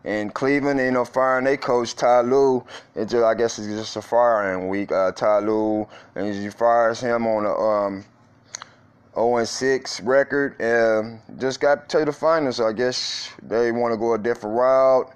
In 0.04 0.30
Cleveland, 0.30 0.80
you 0.80 0.92
know, 0.92 1.04
firing 1.04 1.44
their 1.44 1.56
coach 1.56 1.94
Ty 1.94 2.22
Lue. 2.22 2.64
It 2.94 3.06
just, 3.06 3.24
I 3.24 3.34
guess, 3.34 3.58
it's 3.58 3.68
just 3.68 3.96
a 3.96 4.02
firing 4.02 4.68
week. 4.68 4.92
Uh, 4.92 5.12
Ty 5.12 5.40
Lue, 5.40 5.86
and 6.14 6.32
he 6.32 6.48
fires 6.48 7.00
him 7.00 7.26
on 7.26 7.44
a 7.44 7.52
um, 7.52 8.04
0 9.16 9.42
6 9.42 10.00
record, 10.02 10.60
and 10.60 11.20
just 11.38 11.60
got 11.60 11.88
to 11.88 12.04
the 12.04 12.12
finals. 12.12 12.60
I 12.60 12.72
guess 12.72 13.32
they 13.42 13.72
want 13.72 13.92
to 13.92 13.96
go 13.96 14.12
a 14.12 14.18
different 14.18 14.56
route, 14.56 15.10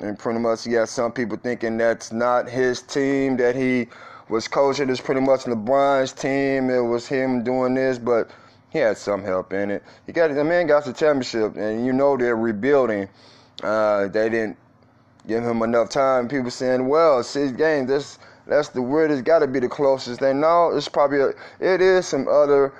and 0.00 0.18
pretty 0.18 0.38
much 0.38 0.68
got 0.68 0.88
some 0.88 1.12
people 1.12 1.36
thinking 1.36 1.76
that's 1.76 2.10
not 2.10 2.48
his 2.48 2.80
team 2.80 3.36
that 3.36 3.54
he 3.54 3.88
was 4.30 4.48
coaching. 4.48 4.88
It's 4.88 5.00
pretty 5.00 5.20
much 5.20 5.40
LeBron's 5.40 6.12
team. 6.12 6.70
It 6.70 6.80
was 6.80 7.06
him 7.06 7.44
doing 7.44 7.74
this, 7.74 7.98
but 7.98 8.30
he 8.70 8.78
had 8.78 8.96
some 8.96 9.22
help 9.22 9.52
in 9.52 9.70
it. 9.70 9.82
He 10.06 10.12
got 10.12 10.34
the 10.34 10.42
man 10.42 10.66
got 10.66 10.86
the 10.86 10.94
championship, 10.94 11.56
and 11.56 11.84
you 11.84 11.92
know 11.92 12.16
they're 12.16 12.36
rebuilding. 12.36 13.08
Uh, 13.62 14.08
they 14.08 14.30
didn't 14.30 14.56
give 15.28 15.44
him 15.44 15.62
enough 15.62 15.90
time. 15.90 16.28
People 16.28 16.50
saying, 16.50 16.88
"Well, 16.88 17.22
six 17.22 17.52
games. 17.52 17.88
That's 17.88 18.18
that's 18.46 18.68
the 18.68 18.80
weirdest. 18.80 19.24
Got 19.24 19.40
to 19.40 19.46
be 19.46 19.60
the 19.60 19.68
closest 19.68 20.20
thing." 20.20 20.40
No, 20.40 20.70
it's 20.74 20.88
probably 20.88 21.20
a, 21.20 21.28
it 21.60 21.82
is 21.82 22.06
some 22.06 22.26
other 22.26 22.72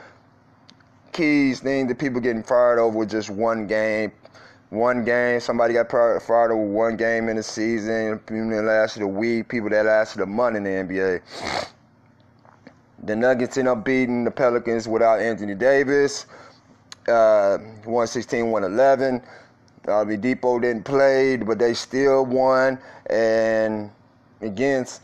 keys 1.14 1.60
thing 1.60 1.86
that 1.86 1.98
people 1.98 2.20
getting 2.20 2.42
fired 2.42 2.78
over 2.78 2.98
with 2.98 3.10
just 3.10 3.30
one 3.30 3.66
game. 3.66 4.12
One 4.68 5.04
game, 5.04 5.38
somebody 5.40 5.72
got 5.72 5.90
fired 5.90 6.50
over 6.50 6.56
one 6.56 6.96
game 6.96 7.28
in 7.28 7.36
the 7.36 7.42
season. 7.42 8.18
People 8.18 8.50
that 8.50 8.62
lasted 8.62 9.02
a 9.02 9.06
week, 9.06 9.48
people 9.48 9.70
that 9.70 9.86
lasted 9.86 10.20
a 10.20 10.26
month 10.26 10.56
in 10.56 10.64
the 10.64 10.70
NBA. 10.70 11.22
The 13.04 13.14
Nuggets 13.14 13.56
end 13.56 13.68
up 13.68 13.84
beating 13.84 14.24
the 14.24 14.30
Pelicans 14.30 14.88
without 14.88 15.20
Anthony 15.20 15.54
Davis, 15.54 16.26
uh, 17.06 17.58
116 17.84 18.50
111. 18.50 19.22
Oladipo 19.84 20.60
didn't 20.60 20.84
play, 20.84 21.36
but 21.36 21.58
they 21.58 21.74
still 21.74 22.24
won. 22.24 22.78
And 23.10 23.90
against 24.40 25.02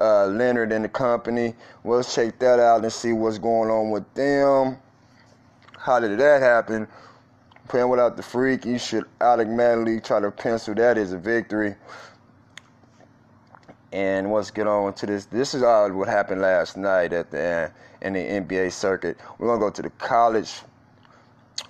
uh, 0.00 0.26
Leonard 0.26 0.70
and 0.70 0.84
the 0.84 0.88
company, 0.88 1.54
we'll 1.82 2.04
check 2.04 2.38
that 2.38 2.60
out 2.60 2.82
and 2.82 2.92
see 2.92 3.12
what's 3.12 3.38
going 3.38 3.70
on 3.70 3.90
with 3.90 4.12
them. 4.14 4.76
How 5.80 5.98
did 5.98 6.18
that 6.18 6.42
happen? 6.42 6.86
Playing 7.68 7.88
without 7.88 8.16
the 8.16 8.22
freak, 8.22 8.66
you 8.66 8.78
should 8.78 9.04
automatically 9.20 9.98
try 10.00 10.20
to 10.20 10.30
pencil 10.30 10.74
that 10.74 10.98
as 10.98 11.12
a 11.12 11.18
victory. 11.18 11.74
And 13.90 14.30
let's 14.30 14.50
get 14.50 14.66
on 14.66 14.92
to 14.94 15.06
this. 15.06 15.24
This 15.24 15.54
is 15.54 15.62
all 15.62 15.90
what 15.92 16.06
happened 16.06 16.42
last 16.42 16.76
night 16.76 17.14
at 17.14 17.30
the 17.30 17.40
end 17.40 17.72
in 18.02 18.12
the 18.12 18.20
NBA 18.20 18.72
circuit. 18.72 19.16
We're 19.38 19.48
gonna 19.48 19.58
go 19.58 19.70
to 19.70 19.82
the 19.82 19.90
college 19.90 20.60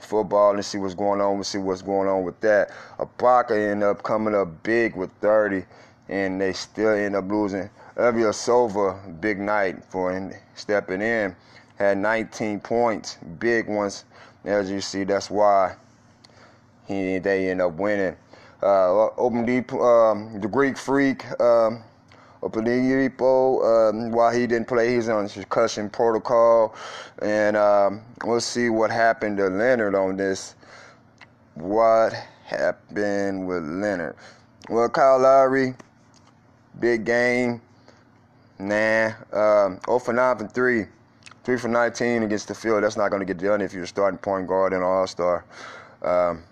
football 0.01 0.55
and 0.55 0.65
see 0.65 0.79
what's 0.79 0.95
going 0.95 1.21
on. 1.21 1.37
We'll 1.37 1.45
see 1.45 1.59
what's 1.59 1.83
going 1.83 2.09
on 2.09 2.25
with 2.25 2.41
that. 2.41 2.71
Ibaka 2.99 3.53
ended 3.53 3.89
up 3.89 4.03
coming 4.03 4.35
up 4.35 4.63
big 4.65 4.97
with 4.97 5.13
30, 5.21 5.65
and 6.09 6.41
they 6.41 6.53
still 6.53 6.91
end 6.91 7.15
up 7.15 7.31
losing. 7.31 7.71
Ilyasova, 7.97 9.21
big 9.21 9.39
night 9.39 9.85
for 9.85 10.13
him 10.13 10.33
stepping 10.57 11.01
in, 11.01 11.37
had 11.81 11.97
19 11.97 12.61
points, 12.61 13.17
big 13.39 13.67
ones. 13.67 14.05
As 14.45 14.71
you 14.71 14.83
see, 14.83 15.05
that's 15.05 15.31
why 15.31 15.77
he 16.87 17.19
they 17.19 17.51
end 17.51 17.63
up 17.63 17.73
winning. 17.73 18.17
Uh, 18.63 19.09
Open 19.17 19.47
Deep, 19.47 19.73
um, 19.73 20.39
the 20.41 20.47
Greek 20.47 20.77
Freak, 20.77 21.25
um, 21.41 21.83
Oladipo, 22.43 23.91
um, 23.91 24.13
while 24.13 24.31
he 24.31 24.47
didn't 24.47 24.69
play, 24.69 24.95
he's 24.95 25.09
on 25.09 25.27
concussion 25.31 25.89
protocol, 25.89 26.75
and 27.23 27.57
um, 27.57 28.03
we'll 28.25 28.41
see 28.41 28.69
what 28.69 28.91
happened 28.91 29.39
to 29.39 29.49
Leonard 29.49 29.95
on 29.95 30.19
this. 30.19 30.57
What 31.55 32.13
happened 32.45 33.47
with 33.47 33.65
Leonard? 33.65 34.17
Well, 34.69 34.91
Kyle 34.91 35.19
Lowry, 35.19 35.75
big 36.79 37.07
game. 37.07 37.63
Nah, 38.59 39.13
um, 39.33 39.81
0 39.87 39.99
for 39.99 40.13
9 40.13 40.37
for 40.37 40.47
3. 40.47 40.87
3 41.45 41.59
for 41.59 41.69
19 41.69 42.23
against 42.23 42.49
the 42.49 42.55
field. 42.55 42.83
That's 42.83 42.97
not 42.97 43.11
going 43.11 43.21
to 43.21 43.27
get 43.27 43.39
done 43.39 43.61
if 43.61 43.73
you're 43.73 43.87
starting 43.87 44.19
point 44.19 44.47
guard 44.47 44.73
and 44.73 44.83
all 44.83 45.07
star. 45.07 45.45
Um, 46.03 46.43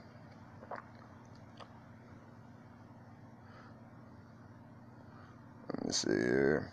let 5.73 5.87
me 5.87 5.93
see 5.93 6.11
here. 6.11 6.71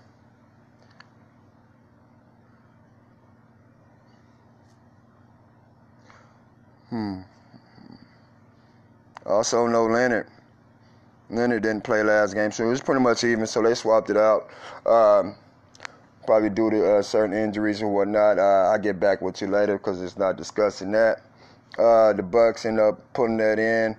Hmm. 6.90 7.22
Also, 9.26 9.68
no 9.68 9.86
Leonard. 9.86 10.28
Leonard 11.30 11.64
didn't 11.64 11.84
play 11.84 12.04
last 12.04 12.36
game, 12.36 12.52
so 12.52 12.64
it 12.64 12.68
was 12.68 12.82
pretty 12.82 13.02
much 13.02 13.24
even. 13.24 13.48
So 13.48 13.62
they 13.62 13.74
swapped 13.74 14.10
it 14.10 14.18
out. 14.18 14.50
Um, 14.86 15.36
probably 16.26 16.50
due 16.50 16.70
to 16.70 16.96
uh, 16.96 17.02
certain 17.02 17.36
injuries 17.36 17.82
and 17.82 17.92
whatnot. 17.94 18.40
Uh, 18.40 18.72
I'll 18.72 18.80
get 18.80 19.00
back 19.00 19.22
with 19.22 19.42
you 19.42 19.48
later 19.48 19.78
because 19.78 20.02
it's 20.02 20.18
not 20.18 20.38
discussing 20.38 20.92
that. 20.92 21.22
Uh, 21.78 22.14
the 22.14 22.24
Bucks 22.24 22.66
end 22.66 22.80
up 22.80 23.00
putting 23.14 23.38
that 23.38 23.60
in. 23.60 23.96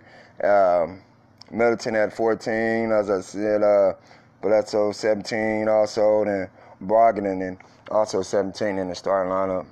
Um, 0.48 1.02
Middleton 1.50 1.96
at 1.96 2.12
14, 2.12 2.90
as 2.90 3.10
I 3.10 3.20
said, 3.20 3.62
uh, 3.62 3.94
Bledsoe 4.42 4.92
17 4.92 5.68
also, 5.68 6.22
and 6.22 6.48
Brogdon 6.82 7.46
and 7.46 7.58
also 7.90 8.22
17 8.22 8.78
in 8.78 8.88
the 8.88 8.94
starting 8.94 9.32
lineup. 9.32 9.66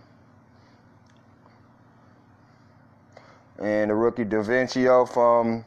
And 3.59 3.91
the 3.91 3.95
rookie 3.95 4.25
DiVincenzo 4.25 5.09
from 5.09 5.65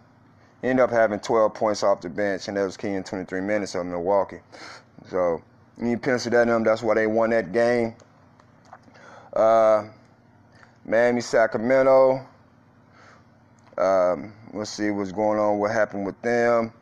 ended 0.64 0.84
up 0.84 0.90
having 0.90 1.20
12 1.20 1.54
points 1.54 1.84
off 1.84 2.02
the 2.02 2.10
bench, 2.10 2.48
and 2.48 2.58
that 2.58 2.64
was 2.64 2.78
key 2.78 2.90
in 2.90 3.04
23 3.04 3.42
minutes 3.42 3.76
of 3.76 3.86
Milwaukee. 3.86 4.40
So 5.10 5.42
you 5.80 5.98
pencil 5.98 6.32
that 6.32 6.48
in, 6.48 6.64
that's 6.64 6.82
why 6.82 6.96
they 6.96 7.08
won 7.08 7.30
that 7.32 7.52
game. 7.52 7.96
Uh, 9.34 9.86
Miami, 10.86 11.22
Sacramento. 11.22 12.26
Um, 13.78 14.34
we'll 14.54 14.66
see 14.66 14.90
what's 14.90 15.12
going 15.12 15.38
on, 15.40 15.60
what 15.60 15.72
happened 15.72 16.06
with 16.06 16.20
them. 16.22 16.74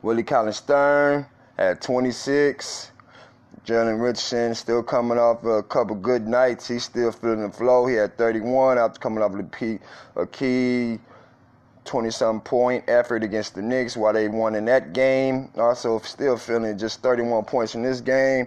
Willie 0.00 0.22
Cauley-Stein 0.22 1.26
at 1.58 1.82
26. 1.82 2.90
Jalen 3.64 4.02
Richardson 4.02 4.54
still 4.54 4.82
coming 4.82 5.18
off 5.18 5.44
a 5.44 5.62
couple 5.62 5.94
good 5.94 6.26
nights. 6.26 6.66
He's 6.66 6.84
still 6.84 7.12
feeling 7.12 7.42
the 7.42 7.50
flow. 7.50 7.86
He 7.86 7.94
had 7.94 8.18
31 8.18 8.78
after 8.78 8.98
coming 8.98 9.22
off 9.22 9.32
a 10.16 10.26
key 10.26 10.98
20-some 11.84 12.40
point 12.40 12.84
effort 12.88 13.22
against 13.22 13.54
the 13.54 13.62
Knicks 13.62 13.96
while 13.96 14.12
they 14.12 14.28
won 14.28 14.54
in 14.54 14.64
that 14.66 14.92
game. 14.92 15.50
Also 15.56 15.98
still 16.00 16.36
feeling 16.36 16.76
just 16.78 17.02
31 17.02 17.44
points 17.44 17.74
in 17.74 17.82
this 17.82 18.00
game, 18.00 18.46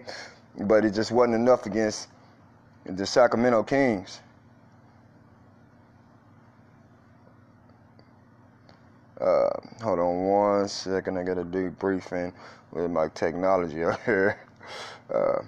but 0.61 0.85
it 0.85 0.93
just 0.93 1.11
wasn't 1.11 1.35
enough 1.35 1.65
against 1.65 2.07
the 2.85 3.05
Sacramento 3.05 3.63
Kings. 3.63 4.21
Uh, 9.19 9.49
hold 9.81 9.99
on 9.99 10.25
one 10.25 10.67
second. 10.67 11.17
I 11.17 11.23
got 11.23 11.35
to 11.35 11.45
do 11.45 11.69
briefing 11.69 12.33
with 12.71 12.91
my 12.91 13.07
technology 13.09 13.83
out 13.85 14.01
here. 14.03 14.39
Uh, 15.13 15.41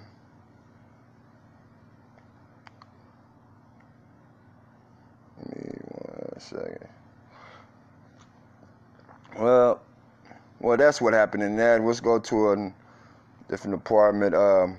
give 5.38 5.56
me 5.56 5.78
one 5.90 6.40
second. 6.40 6.97
Well, 9.36 9.80
well, 10.60 10.76
that's 10.76 11.00
what 11.00 11.14
happened 11.14 11.42
in 11.42 11.56
that. 11.56 11.82
Let's 11.82 12.00
go 12.00 12.18
to 12.18 12.52
a 12.52 12.74
different 13.48 13.74
apartment. 13.74 14.34
Um, 14.34 14.78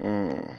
Mm. 0.00 0.56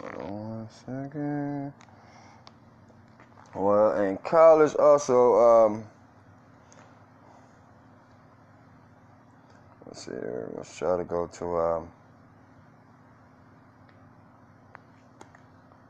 Hold 0.00 0.14
on 0.22 0.50
one 0.50 0.68
second. 0.86 1.72
Well, 3.54 3.92
college 4.56 4.74
also, 4.76 5.34
um, 5.34 5.84
let's 9.86 10.06
see 10.06 10.12
here. 10.12 10.48
Let's 10.56 10.78
try 10.78 10.96
to 10.96 11.04
go 11.04 11.26
to 11.26 11.56
um, 11.58 11.88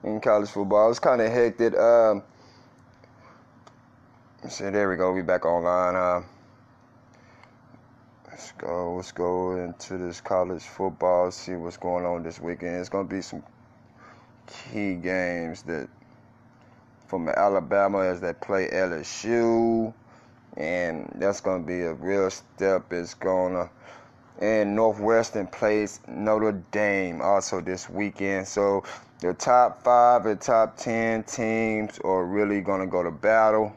in 0.02 0.20
college 0.20 0.50
football. 0.50 0.90
It's 0.90 0.98
kind 0.98 1.20
of 1.20 1.30
hectic. 1.30 1.76
Um, 1.76 2.22
See, 4.48 4.70
there 4.70 4.88
we 4.88 4.96
go. 4.96 5.12
We 5.12 5.22
back 5.22 5.44
online. 5.44 5.96
Uh, 5.96 6.22
let's 8.28 8.52
go. 8.52 8.94
Let's 8.94 9.12
go 9.12 9.56
into 9.56 9.96
this 9.96 10.20
college 10.20 10.62
football. 10.62 11.30
See 11.30 11.54
what's 11.54 11.76
going 11.76 12.04
on 12.04 12.22
this 12.22 12.40
weekend. 12.40 12.76
It's 12.76 12.88
gonna 12.88 13.08
be 13.08 13.22
some 13.22 13.42
key 14.46 14.94
games 14.94 15.62
that 15.62 15.88
from 17.06 17.28
Alabama 17.28 18.00
as 18.00 18.20
they 18.20 18.32
play 18.32 18.68
LSU, 18.68 19.92
and 20.56 21.10
that's 21.16 21.40
gonna 21.40 21.64
be 21.64 21.82
a 21.82 21.94
real 21.94 22.30
step. 22.30 22.92
It's 22.92 23.14
gonna 23.14 23.70
and 24.38 24.76
Northwestern 24.76 25.46
plays 25.46 26.00
Notre 26.08 26.52
Dame 26.70 27.22
also 27.22 27.60
this 27.60 27.88
weekend. 27.88 28.46
So 28.46 28.84
the 29.20 29.32
top 29.32 29.82
five 29.82 30.26
and 30.26 30.40
top 30.40 30.76
ten 30.76 31.22
teams 31.22 31.98
are 32.00 32.24
really 32.24 32.60
gonna 32.60 32.86
go 32.86 33.02
to 33.02 33.10
battle. 33.10 33.74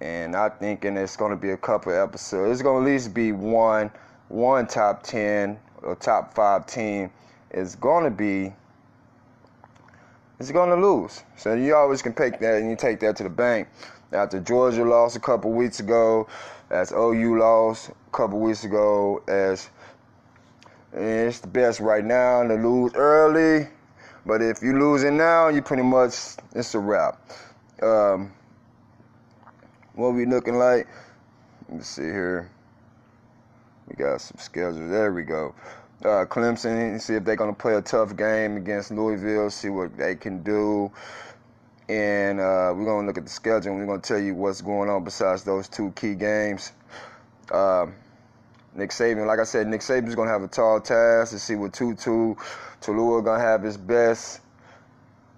and 0.00 0.36
I 0.36 0.48
think 0.48 0.84
and 0.84 0.98
it's 0.98 1.16
going 1.16 1.30
to 1.30 1.36
be 1.36 1.50
a 1.50 1.56
couple 1.56 1.92
episodes. 1.92 2.52
It's 2.52 2.62
going 2.62 2.84
to 2.84 2.90
at 2.90 2.92
least 2.92 3.14
be 3.14 3.32
one 3.32 3.90
one 4.28 4.66
top 4.66 5.02
ten 5.02 5.58
or 5.82 5.94
top 5.94 6.34
five 6.34 6.66
team 6.66 7.10
is 7.50 7.76
going 7.76 8.04
to 8.04 8.10
be 8.10 8.52
is 10.38 10.52
going 10.52 10.70
to 10.70 10.76
lose. 10.76 11.22
So 11.36 11.54
you 11.54 11.74
always 11.74 12.02
can 12.02 12.12
pick 12.12 12.40
that 12.40 12.60
and 12.60 12.70
you 12.70 12.76
take 12.76 13.00
that 13.00 13.16
to 13.16 13.22
the 13.22 13.30
bank. 13.30 13.68
After 14.12 14.38
Georgia 14.40 14.84
lost 14.84 15.16
a 15.16 15.20
couple 15.20 15.52
weeks 15.52 15.80
ago, 15.80 16.28
as 16.70 16.92
OU 16.92 17.38
lost 17.38 17.90
a 17.90 18.16
couple 18.16 18.38
weeks 18.40 18.64
ago, 18.64 19.22
as 19.28 19.70
it's 20.92 21.40
the 21.40 21.48
best 21.48 21.80
right 21.80 22.04
now 22.04 22.42
to 22.42 22.54
lose 22.54 22.92
early. 22.94 23.68
But 24.24 24.42
if 24.42 24.62
you 24.62 24.78
losing 24.78 25.16
now, 25.16 25.48
you 25.48 25.62
pretty 25.62 25.82
much 25.82 26.14
it's 26.54 26.74
a 26.74 26.78
wrap. 26.78 27.20
Um, 27.82 28.32
what 29.94 30.14
we 30.14 30.26
looking 30.26 30.56
like. 30.56 30.86
Let 31.68 31.78
me 31.78 31.82
see 31.82 32.02
here. 32.02 32.50
We 33.88 33.96
got 33.96 34.20
some 34.20 34.38
schedules. 34.38 34.90
There 34.90 35.12
we 35.12 35.22
go. 35.22 35.54
Uh, 36.04 36.26
Clemson, 36.26 37.00
see 37.00 37.14
if 37.14 37.24
they're 37.24 37.36
going 37.36 37.54
to 37.54 37.58
play 37.58 37.74
a 37.74 37.82
tough 37.82 38.16
game 38.16 38.58
against 38.58 38.90
Louisville, 38.90 39.48
see 39.50 39.70
what 39.70 39.96
they 39.96 40.14
can 40.14 40.42
do. 40.42 40.92
And 41.88 42.38
uh, 42.38 42.74
we're 42.76 42.84
going 42.84 43.04
to 43.04 43.06
look 43.06 43.18
at 43.18 43.24
the 43.24 43.30
schedule 43.30 43.72
and 43.72 43.80
we're 43.80 43.86
going 43.86 44.00
to 44.00 44.06
tell 44.06 44.20
you 44.20 44.34
what's 44.34 44.60
going 44.60 44.90
on 44.90 45.04
besides 45.04 45.42
those 45.42 45.68
two 45.68 45.92
key 45.92 46.14
games. 46.14 46.72
Uh, 47.50 47.86
Nick 48.74 48.90
Saban, 48.90 49.26
like 49.26 49.38
I 49.38 49.44
said, 49.44 49.66
Nick 49.68 49.80
Saban's 49.80 50.14
going 50.14 50.28
to 50.28 50.32
have 50.32 50.42
a 50.42 50.48
tall 50.48 50.80
task 50.80 51.32
to 51.32 51.38
see 51.38 51.54
what 51.54 51.72
Tutu 51.72 52.34
Talua 52.82 53.24
going 53.24 53.40
to 53.40 53.46
have 53.46 53.62
his 53.62 53.78
best 53.78 54.40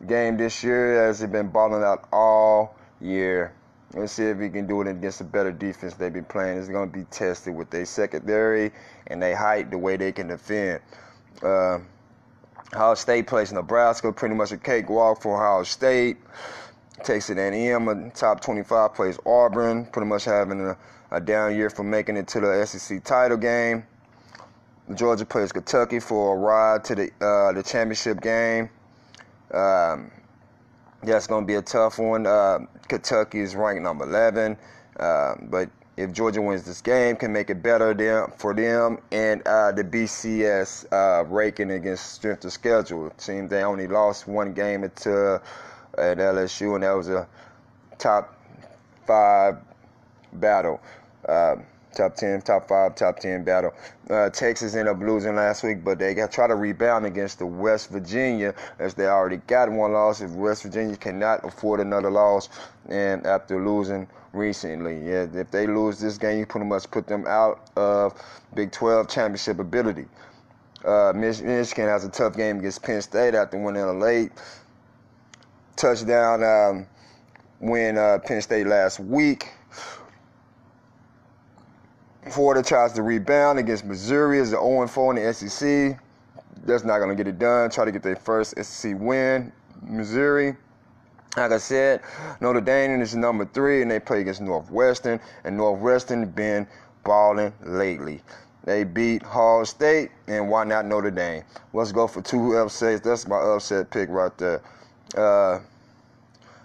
game 0.06 0.36
this 0.36 0.64
year 0.64 1.08
as 1.08 1.20
he's 1.20 1.30
been 1.30 1.48
balling 1.48 1.84
out 1.84 2.08
all 2.12 2.74
year. 3.00 3.52
Let's 3.94 4.12
see 4.12 4.24
if 4.24 4.38
he 4.38 4.50
can 4.50 4.66
do 4.66 4.82
it 4.82 4.88
against 4.88 5.22
a 5.22 5.24
better 5.24 5.50
defense 5.50 5.94
they've 5.94 6.12
been 6.12 6.24
playing. 6.24 6.58
It's 6.58 6.68
going 6.68 6.90
to 6.90 6.98
be 6.98 7.04
tested 7.04 7.54
with 7.54 7.70
their 7.70 7.86
secondary 7.86 8.70
and 9.06 9.22
their 9.22 9.34
height, 9.34 9.70
the 9.70 9.78
way 9.78 9.96
they 9.96 10.12
can 10.12 10.28
defend. 10.28 10.80
Uh, 11.42 11.78
Ohio 12.74 12.94
State 12.94 13.26
plays 13.26 13.50
Nebraska, 13.50 14.12
pretty 14.12 14.34
much 14.34 14.52
a 14.52 14.58
cakewalk 14.58 15.22
for 15.22 15.36
Ohio 15.36 15.62
State. 15.62 16.18
Texas 17.02 17.36
A&M, 17.36 17.88
a 17.88 18.10
top 18.10 18.40
25, 18.40 18.94
plays 18.94 19.18
Auburn, 19.24 19.86
pretty 19.86 20.06
much 20.08 20.24
having 20.24 20.60
a, 20.60 20.76
a 21.10 21.20
down 21.20 21.54
year 21.54 21.70
for 21.70 21.84
making 21.84 22.16
it 22.16 22.26
to 22.28 22.40
the 22.40 22.66
SEC 22.66 23.02
title 23.04 23.36
game. 23.36 23.84
Georgia 24.94 25.24
plays 25.24 25.52
Kentucky 25.52 26.00
for 26.00 26.34
a 26.34 26.38
ride 26.38 26.84
to 26.84 26.94
the 26.94 27.10
uh, 27.20 27.52
the 27.52 27.62
championship 27.62 28.20
game. 28.20 28.70
Um, 29.52 30.10
that's 31.02 31.26
going 31.26 31.44
to 31.44 31.46
be 31.46 31.54
a 31.54 31.62
tough 31.62 31.98
one. 31.98 32.26
Uh, 32.26 32.60
Kentucky 32.88 33.40
is 33.40 33.54
ranked 33.54 33.82
number 33.82 34.04
11, 34.04 34.56
uh, 34.98 35.34
but 35.42 35.70
if 35.96 36.12
Georgia 36.12 36.40
wins 36.40 36.62
this 36.62 36.80
game, 36.80 37.16
can 37.16 37.32
make 37.32 37.50
it 37.50 37.60
better 37.62 37.92
them, 37.92 38.32
for 38.36 38.54
them. 38.54 38.98
And 39.10 39.42
uh, 39.46 39.72
the 39.72 39.82
BCS 39.82 40.86
uh, 40.92 41.24
ranking 41.24 41.72
against 41.72 42.12
strength 42.12 42.44
of 42.44 42.52
schedule. 42.52 43.12
Seems 43.16 43.50
they 43.50 43.64
only 43.64 43.88
lost 43.88 44.28
one 44.28 44.52
game 44.52 44.84
at, 44.84 45.06
uh, 45.06 45.40
at 45.98 46.18
LSU, 46.18 46.74
and 46.76 46.84
that 46.84 46.92
was 46.92 47.08
a 47.08 47.26
top 47.98 48.32
five 49.06 49.56
battle. 50.34 50.80
Uh, 51.28 51.56
top 51.94 52.14
10, 52.14 52.42
top 52.42 52.68
5, 52.68 52.94
top 52.94 53.18
10 53.18 53.44
battle. 53.44 53.72
Uh, 54.10 54.30
Texas 54.30 54.74
ended 54.74 54.94
up 54.94 55.00
losing 55.00 55.34
last 55.36 55.62
week, 55.62 55.84
but 55.84 55.98
they 55.98 56.14
got 56.14 56.32
try 56.32 56.46
to 56.46 56.54
rebound 56.54 57.06
against 57.06 57.38
the 57.38 57.46
West 57.46 57.90
Virginia 57.90 58.54
as 58.78 58.94
they 58.94 59.06
already 59.06 59.38
got 59.46 59.70
one 59.70 59.92
loss. 59.92 60.20
If 60.20 60.30
West 60.32 60.62
Virginia 60.62 60.96
cannot 60.96 61.44
afford 61.44 61.80
another 61.80 62.10
loss, 62.10 62.48
and 62.88 63.26
after 63.26 63.64
losing 63.64 64.08
recently, 64.32 64.98
yeah, 64.98 65.26
if 65.32 65.50
they 65.50 65.66
lose 65.66 65.98
this 65.98 66.18
game, 66.18 66.38
you 66.38 66.46
pretty 66.46 66.66
much 66.66 66.90
put 66.90 67.06
them 67.06 67.26
out 67.26 67.68
of 67.76 68.14
Big 68.54 68.72
12 68.72 69.08
championship 69.08 69.58
ability. 69.58 70.06
Uh, 70.84 71.12
Michigan 71.14 71.88
has 71.88 72.04
a 72.04 72.08
tough 72.08 72.36
game 72.36 72.60
against 72.60 72.82
Penn 72.82 73.02
State 73.02 73.34
after 73.34 73.58
winning 73.58 73.82
a 73.82 73.92
late. 73.92 74.30
touchdown 75.76 76.42
um, 76.44 76.86
win 77.60 77.98
uh, 77.98 78.18
Penn 78.24 78.40
State 78.42 78.66
last 78.66 79.00
week. 79.00 79.48
Florida 82.30 82.62
tries 82.62 82.92
to 82.94 83.02
rebound 83.02 83.58
against 83.58 83.84
Missouri 83.84 84.40
as 84.40 84.50
the 84.50 84.56
0-4 84.56 85.16
in 85.16 85.24
the 85.24 85.32
SEC. 85.32 85.98
That's 86.64 86.84
not 86.84 86.98
going 86.98 87.10
to 87.10 87.14
get 87.14 87.28
it 87.28 87.38
done. 87.38 87.70
Try 87.70 87.84
to 87.84 87.92
get 87.92 88.02
their 88.02 88.16
first 88.16 88.54
SEC 88.62 88.96
win. 88.98 89.52
Missouri. 89.82 90.56
Like 91.36 91.52
I 91.52 91.58
said, 91.58 92.00
Notre 92.40 92.60
Dame 92.60 93.00
is 93.00 93.14
number 93.14 93.44
three, 93.44 93.82
and 93.82 93.90
they 93.90 94.00
play 94.00 94.20
against 94.20 94.40
Northwestern, 94.40 95.20
and 95.44 95.56
Northwestern 95.56 96.28
been 96.30 96.66
balling 97.04 97.52
lately. 97.62 98.22
They 98.64 98.84
beat 98.84 99.22
Hall 99.22 99.64
State, 99.64 100.10
and 100.26 100.50
why 100.50 100.64
not 100.64 100.86
Notre 100.86 101.10
Dame? 101.10 101.44
Let's 101.72 101.92
go 101.92 102.06
for 102.06 102.22
two 102.22 102.56
upsets. 102.56 103.02
That's 103.02 103.28
my 103.28 103.38
upset 103.38 103.90
pick 103.90 104.08
right 104.08 104.36
there. 104.36 104.62
Uh, 105.16 105.60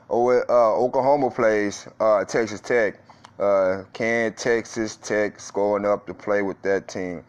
uh, 0.10 0.76
Oklahoma 0.76 1.30
plays 1.30 1.88
uh, 2.00 2.26
Texas 2.26 2.60
Tech. 2.60 2.96
Uh, 3.44 3.84
can 3.92 4.34
Texas 4.34 4.96
Tech 4.96 5.40
scoring 5.40 5.86
up 5.86 6.08
to 6.08 6.14
play 6.14 6.42
with 6.42 6.62
that 6.62 6.88
team? 6.88 7.24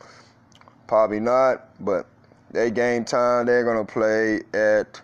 Probably 0.87 1.19
not, 1.19 1.69
but 1.85 2.07
they 2.53 2.71
game 2.71 3.05
time. 3.05 3.47
They're 3.47 3.65
gonna 3.65 3.85
play 3.85 4.43
at 4.53 5.01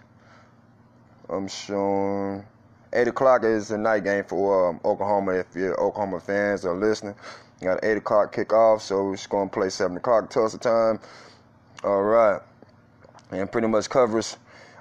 I'm 1.28 1.48
sure 1.48 2.44
8 2.92 3.08
o'clock 3.08 3.44
is 3.44 3.70
a 3.70 3.78
night 3.78 4.02
game 4.04 4.24
for 4.24 4.70
um, 4.70 4.80
Oklahoma. 4.84 5.32
If 5.32 5.54
your 5.54 5.80
Oklahoma 5.80 6.18
fans 6.18 6.64
are 6.64 6.74
listening, 6.74 7.14
you 7.60 7.68
got 7.68 7.84
8 7.84 7.98
o'clock 7.98 8.34
kickoff, 8.34 8.80
so 8.80 9.04
we're 9.04 9.16
just 9.16 9.30
to 9.30 9.46
play 9.46 9.70
7 9.70 9.96
o'clock 9.96 10.28
Tulsa 10.28 10.58
time. 10.58 10.98
All 11.84 12.02
right. 12.02 12.40
And 13.30 13.50
pretty 13.50 13.68
much 13.68 13.88
covers. 13.88 14.36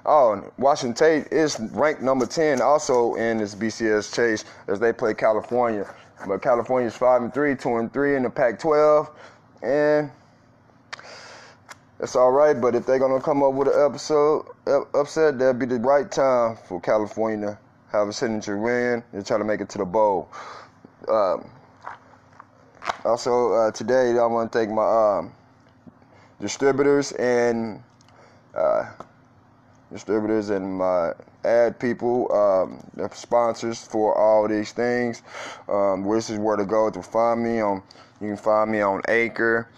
Oh, 0.06 0.50
Washington 0.56 0.96
State 0.96 1.32
is 1.32 1.60
ranked 1.72 2.00
number 2.00 2.24
10 2.24 2.62
also 2.62 3.14
in 3.16 3.38
this 3.38 3.54
BCS 3.54 4.14
chase 4.14 4.44
as 4.66 4.80
they 4.80 4.92
play 4.92 5.12
California. 5.12 5.92
But 6.26 6.42
California's 6.42 6.96
5 6.96 7.22
and 7.22 7.34
3, 7.34 7.54
2 7.54 7.76
and 7.76 7.92
3 7.92 8.16
in 8.16 8.22
the 8.22 8.30
Pac 8.30 8.58
12. 8.58 9.10
And 9.62 10.10
that's 11.98 12.16
all 12.16 12.32
right, 12.32 12.58
but 12.58 12.74
if 12.74 12.86
they're 12.86 12.98
gonna 12.98 13.20
come 13.20 13.42
up 13.42 13.52
with 13.52 13.68
an 13.68 13.74
episode 13.84 14.46
upset, 14.94 15.38
that'd 15.38 15.58
be 15.58 15.66
the 15.66 15.78
right 15.78 16.10
time 16.10 16.56
for 16.66 16.80
California 16.80 17.58
to 17.90 17.96
have 17.96 18.08
a 18.08 18.12
signature 18.12 18.56
win 18.56 19.04
and 19.12 19.26
try 19.26 19.36
to 19.36 19.44
make 19.44 19.60
it 19.60 19.68
to 19.70 19.78
the 19.78 19.84
bowl. 19.84 20.30
Um, 21.08 21.50
also, 23.04 23.52
uh, 23.52 23.70
today 23.70 24.18
I 24.18 24.24
want 24.26 24.50
to 24.50 24.58
thank 24.58 24.70
my 24.70 25.18
um, 25.18 25.32
distributors 26.40 27.12
and 27.12 27.82
uh, 28.54 28.84
distributors 29.92 30.50
and 30.50 30.78
my 30.78 31.12
ad 31.44 31.78
people, 31.78 32.32
um, 32.32 32.78
the 32.94 33.08
sponsors 33.14 33.84
for 33.84 34.16
all 34.16 34.48
these 34.48 34.72
things. 34.72 35.22
Um, 35.68 36.08
this 36.08 36.30
is 36.30 36.38
where 36.38 36.56
to 36.56 36.64
go 36.64 36.90
to 36.90 37.02
find 37.02 37.42
me 37.42 37.60
on. 37.60 37.82
You 38.20 38.28
can 38.28 38.36
find 38.36 38.70
me 38.70 38.80
on 38.80 39.02
Anchor. 39.08 39.68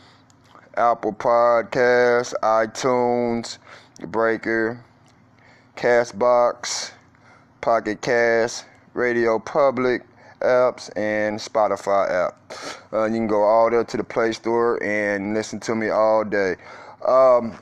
Apple 0.77 1.13
Podcasts, 1.13 2.33
iTunes, 2.43 3.59
Breaker, 4.07 4.83
Castbox, 5.77 6.93
Pocket 7.61 8.01
Cast, 8.01 8.65
Radio 8.95 9.39
Public 9.39 10.03
apps, 10.41 10.91
and 10.97 11.39
Spotify 11.39 12.27
app. 12.27 12.53
Uh, 12.93 13.05
you 13.05 13.17
can 13.17 13.27
go 13.27 13.43
all 13.43 13.71
there 13.71 13.85
to 13.85 13.97
the 13.97 14.05
Play 14.05 14.33
Store 14.33 14.83
and 14.83 15.35
listen 15.35 15.61
to 15.61 15.75
me 15.75 15.91
all 15.91 16.25
day. 16.25 16.57
Um, 17.07 17.59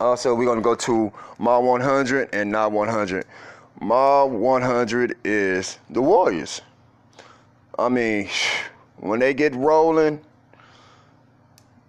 also, 0.00 0.34
we're 0.34 0.46
to 0.54 0.60
go 0.60 0.74
to 0.74 1.12
My 1.38 1.58
100 1.58 2.30
and 2.32 2.50
Not 2.50 2.72
100. 2.72 3.24
My 3.80 4.22
100 4.22 5.16
is 5.24 5.78
the 5.90 6.00
Warriors. 6.00 6.62
I 7.78 7.88
mean, 7.88 8.28
when 8.98 9.20
they 9.20 9.34
get 9.34 9.54
rolling, 9.54 10.20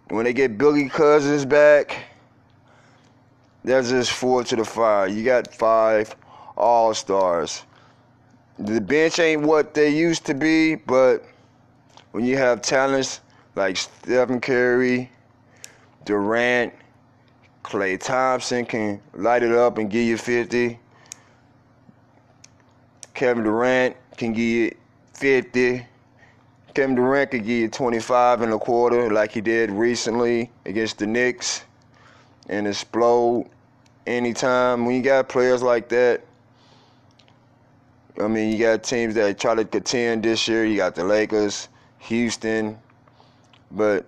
when 0.10 0.26
they 0.26 0.34
get 0.34 0.58
Boogie 0.58 0.90
Cousins 0.90 1.46
back, 1.46 1.96
that's 3.64 3.90
just 3.90 4.12
four 4.12 4.44
to 4.44 4.56
the 4.56 4.66
fire. 4.66 5.08
You 5.08 5.24
got 5.24 5.54
five 5.54 6.16
all 6.58 6.94
stars. 6.94 7.64
The 8.60 8.80
bench 8.80 9.20
ain't 9.20 9.42
what 9.42 9.74
they 9.74 9.90
used 9.90 10.26
to 10.26 10.34
be, 10.34 10.76
but 10.76 11.26
when 12.12 12.26
you 12.26 12.38
have 12.38 12.62
talents 12.62 13.22
like 13.56 13.78
Stephen 13.78 14.40
Curry, 14.40 15.12
Durant, 16.06 16.74
Klay 17.66 18.00
Thompson 18.00 18.64
can 18.64 19.02
light 19.16 19.42
it 19.42 19.52
up 19.52 19.80
and 19.80 19.90
give 19.90 20.06
you 20.06 20.18
50. 20.18 20.78
Kevin 23.16 23.44
Durant 23.44 23.98
can 24.18 24.34
give 24.34 24.44
you 24.44 24.76
50. 25.16 25.84
Kevin 26.76 26.96
Durant 26.96 27.32
could 27.32 27.44
give 27.44 27.62
you 27.62 27.68
25 27.68 28.42
and 28.42 28.54
a 28.54 28.60
quarter 28.60 29.12
like 29.12 29.32
he 29.32 29.42
did 29.42 29.72
recently 29.72 30.52
against 30.66 31.00
the 31.00 31.08
Knicks 31.08 31.64
and 32.50 32.68
explode 32.68 33.50
anytime. 34.06 34.86
When 34.86 34.96
you 34.96 35.02
got 35.02 35.28
players 35.28 35.64
like 35.64 35.90
that, 35.90 36.22
I 38.22 38.28
mean, 38.28 38.52
you 38.52 38.60
got 38.60 38.84
teams 38.84 39.16
that 39.16 39.40
try 39.40 39.56
to 39.56 39.66
contend 39.66 40.22
this 40.22 40.48
year. 40.48 40.66
You 40.66 40.78
got 40.78 40.94
the 40.94 41.04
Lakers, 41.04 41.68
Houston, 41.98 42.78
but 43.72 44.06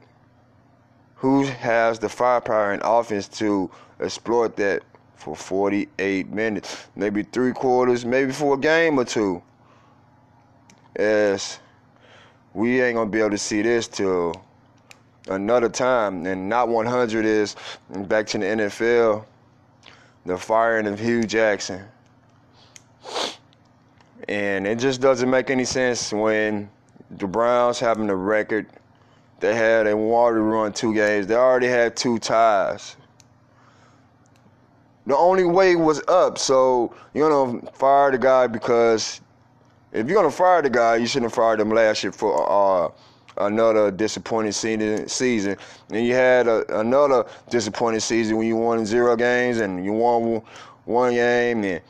who 1.17 1.45
has 1.45 1.99
the 1.99 2.09
firepower 2.09 2.71
and 2.71 2.81
offense 2.85 3.27
to 3.27 3.69
exploit 3.99 4.55
that 4.57 4.83
for 5.15 5.35
48 5.35 6.29
minutes, 6.29 6.87
maybe 6.95 7.23
three 7.23 7.53
quarters, 7.53 8.05
maybe 8.05 8.31
for 8.31 8.53
a 8.53 8.57
game 8.57 8.99
or 8.99 9.05
two? 9.05 9.41
As 10.95 11.59
we 12.53 12.81
ain't 12.81 12.95
gonna 12.95 13.09
be 13.09 13.19
able 13.19 13.31
to 13.31 13.37
see 13.37 13.61
this 13.61 13.87
till 13.87 14.33
another 15.29 15.69
time. 15.69 16.25
And 16.25 16.49
not 16.49 16.69
100 16.69 17.25
is 17.25 17.55
back 18.07 18.27
to 18.27 18.37
the 18.37 18.45
NFL, 18.45 19.25
the 20.25 20.37
firing 20.37 20.87
of 20.87 20.99
Hue 20.99 21.23
Jackson. 21.23 21.83
And 24.27 24.67
it 24.67 24.79
just 24.79 24.99
doesn't 24.99 25.29
make 25.29 25.49
any 25.49 25.65
sense 25.65 26.11
when 26.11 26.69
the 27.11 27.27
Browns 27.27 27.79
having 27.79 28.07
the 28.07 28.15
record 28.15 28.67
they 29.39 29.55
had, 29.55 29.85
they 29.85 29.93
wanted 29.93 30.35
to 30.35 30.41
run 30.41 30.73
two 30.73 30.93
games. 30.93 31.27
They 31.27 31.35
already 31.35 31.67
had 31.67 31.95
two 31.95 32.17
ties. 32.19 32.95
The 35.05 35.15
only 35.15 35.45
way 35.45 35.75
was 35.75 36.01
up, 36.07 36.37
so 36.37 36.93
you're 37.13 37.29
gonna 37.29 37.71
fire 37.71 38.11
the 38.11 38.17
guy 38.17 38.47
because 38.47 39.21
if 39.93 40.07
you're 40.07 40.15
gonna 40.15 40.31
fire 40.31 40.61
the 40.61 40.69
guy, 40.69 40.97
you 40.97 41.07
shouldn't 41.07 41.31
have 41.31 41.35
fired 41.35 41.61
him 41.61 41.69
last 41.69 42.03
year 42.03 42.11
for 42.11 42.51
uh, 42.51 42.91
another 43.37 43.89
disappointing 43.89 44.51
season. 44.51 45.57
And 45.91 46.05
you 46.05 46.13
had 46.13 46.47
a, 46.47 46.79
another 46.79 47.25
disappointing 47.49 48.01
season 48.01 48.35
when 48.35 48.47
you 48.47 48.57
won 48.57 48.85
zero 48.85 49.15
games 49.15 49.59
and 49.59 49.83
you 49.85 49.93
won 49.93 50.41
one 50.85 51.13
game 51.13 51.63
and 51.63 51.81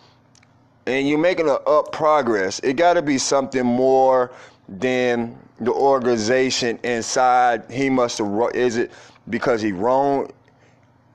and 0.86 1.07
you're 1.07 1.17
making 1.17 1.49
a 1.49 1.53
up 1.53 1.91
progress. 1.91 2.60
It 2.60 2.73
got 2.73 2.93
to 2.93 3.01
be 3.01 3.17
something 3.17 3.65
more 3.65 4.31
than 4.69 5.38
the 5.60 5.72
organization 5.72 6.80
inside. 6.84 7.70
He 7.72 7.89
must 7.89 8.17
have. 8.20 8.52
Is 8.54 8.78
it 8.78 8.91
because 9.30 9.62
he 9.62 9.72
wrong 9.72 10.32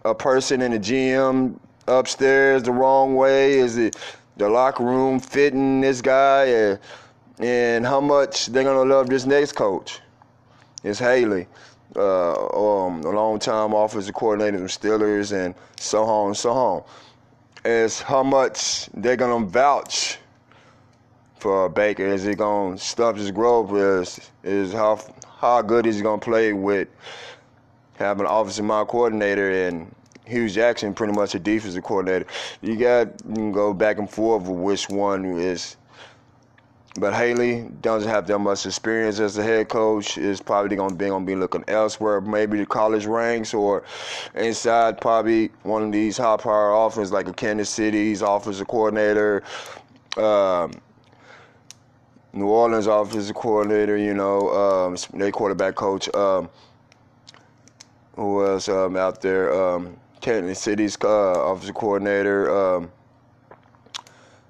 a 0.04 0.14
person 0.14 0.62
in 0.62 0.72
the 0.72 0.78
gym 0.78 1.58
upstairs 1.86 2.62
the 2.62 2.72
wrong 2.72 3.14
way? 3.14 3.58
Is 3.58 3.76
it 3.78 3.96
the 4.36 4.48
locker 4.48 4.84
room 4.84 5.20
fitting 5.20 5.80
this 5.80 6.00
guy 6.00 6.44
and, 6.46 6.78
and 7.38 7.86
how 7.86 8.00
much 8.00 8.46
they're 8.46 8.64
gonna 8.64 8.82
love 8.82 9.08
this 9.08 9.26
next 9.26 9.52
coach. 9.52 10.00
It's 10.82 10.98
Haley, 10.98 11.46
uh, 11.96 12.32
um, 12.32 13.02
a 13.02 13.10
long 13.10 13.38
time 13.38 13.72
offensive 13.72 14.14
coordinator 14.14 14.58
from 14.58 14.66
Steelers 14.66 15.32
and 15.32 15.54
so 15.78 16.02
on 16.04 16.28
and 16.28 16.36
so 16.36 16.50
on. 16.50 16.82
Is 17.64 18.00
how 18.00 18.22
much 18.22 18.88
they're 18.94 19.16
gonna 19.16 19.46
vouch 19.46 20.18
for 21.42 21.68
Baker. 21.68 22.06
Is 22.06 22.22
he 22.22 22.36
gonna 22.36 22.78
stuff 22.78 23.16
his 23.16 23.32
growth? 23.32 23.72
Is 23.74 24.30
is 24.44 24.72
how 24.72 25.00
how 25.38 25.60
good 25.60 25.86
is 25.86 25.96
he 25.96 26.02
gonna 26.02 26.18
play 26.18 26.52
with 26.52 26.86
having 27.96 28.24
an 28.24 28.32
offensive 28.32 28.64
mind 28.64 28.88
coordinator 28.88 29.66
and 29.66 29.92
Hue 30.24 30.48
Jackson 30.48 30.94
pretty 30.94 31.12
much 31.12 31.34
a 31.34 31.40
defensive 31.40 31.82
coordinator. 31.82 32.26
You 32.60 32.76
got 32.76 33.08
you 33.28 33.34
can 33.34 33.52
go 33.52 33.74
back 33.74 33.98
and 33.98 34.08
forth 34.08 34.44
with 34.44 34.58
which 34.58 34.88
one 34.88 35.24
is. 35.24 35.76
But 37.00 37.14
Haley 37.14 37.70
doesn't 37.80 38.08
have 38.08 38.26
that 38.26 38.38
much 38.38 38.66
experience 38.66 39.18
as 39.18 39.36
a 39.36 39.42
head 39.42 39.68
coach. 39.68 40.18
Is 40.18 40.40
probably 40.40 40.76
gonna 40.76 40.94
be 40.94 41.08
gonna 41.08 41.24
be 41.24 41.34
looking 41.34 41.64
elsewhere, 41.66 42.20
maybe 42.20 42.58
the 42.58 42.66
college 42.66 43.06
ranks 43.06 43.52
or 43.52 43.82
inside 44.36 45.00
probably 45.00 45.50
one 45.64 45.82
of 45.82 45.90
these 45.90 46.18
high 46.18 46.36
power 46.36 46.72
offenses 46.86 47.10
like 47.10 47.26
a 47.26 47.32
Kansas 47.32 47.70
City's 47.70 48.22
offensive 48.22 48.68
coordinator. 48.68 49.42
Um, 50.16 50.72
New 52.32 52.46
Orleans 52.46 52.86
offensive 52.86 53.36
coordinator, 53.36 53.96
you 53.96 54.14
know, 54.14 54.48
um, 54.50 54.96
they 55.12 55.30
quarterback 55.30 55.74
coach. 55.74 56.12
Um, 56.14 56.48
who 58.16 58.44
else 58.46 58.68
um, 58.68 58.96
out 58.96 59.20
there? 59.20 59.52
Um, 59.52 59.96
Kansas 60.20 60.60
City's 60.60 60.96
uh, 61.02 61.08
offensive 61.08 61.74
coordinator, 61.74 62.48
um, 62.50 62.90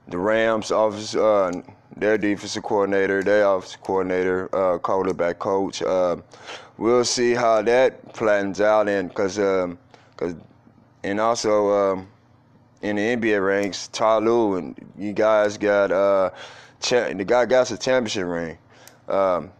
the 0.08 0.18
Rams 0.18 0.70
office, 0.70 1.14
uh, 1.14 1.50
their 1.96 2.18
defensive 2.18 2.62
coordinator, 2.62 3.22
their 3.22 3.46
offensive 3.46 3.80
coordinator, 3.80 4.54
uh, 4.54 4.78
quarterback 4.78 5.38
coach. 5.38 5.82
Uh, 5.82 6.16
we'll 6.76 7.04
see 7.04 7.32
how 7.32 7.62
that 7.62 8.14
flattens 8.14 8.60
out, 8.60 8.88
and 8.88 9.08
because, 9.08 9.38
um, 9.38 9.78
cause, 10.16 10.34
and 11.04 11.18
also 11.18 11.70
um, 11.70 12.08
in 12.82 12.96
the 12.96 13.02
NBA 13.02 13.44
ranks, 13.44 13.88
Ty 13.88 14.18
Lue 14.18 14.56
and 14.56 14.92
you 14.98 15.12
guys 15.12 15.56
got 15.56 15.90
uh, 15.90 16.30
cha- 16.82 17.12
the 17.12 17.24
guy 17.24 17.46
got 17.46 17.70
a 17.70 17.78
championship 17.78 18.26
ring. 18.26 18.58
Um, 19.08 19.50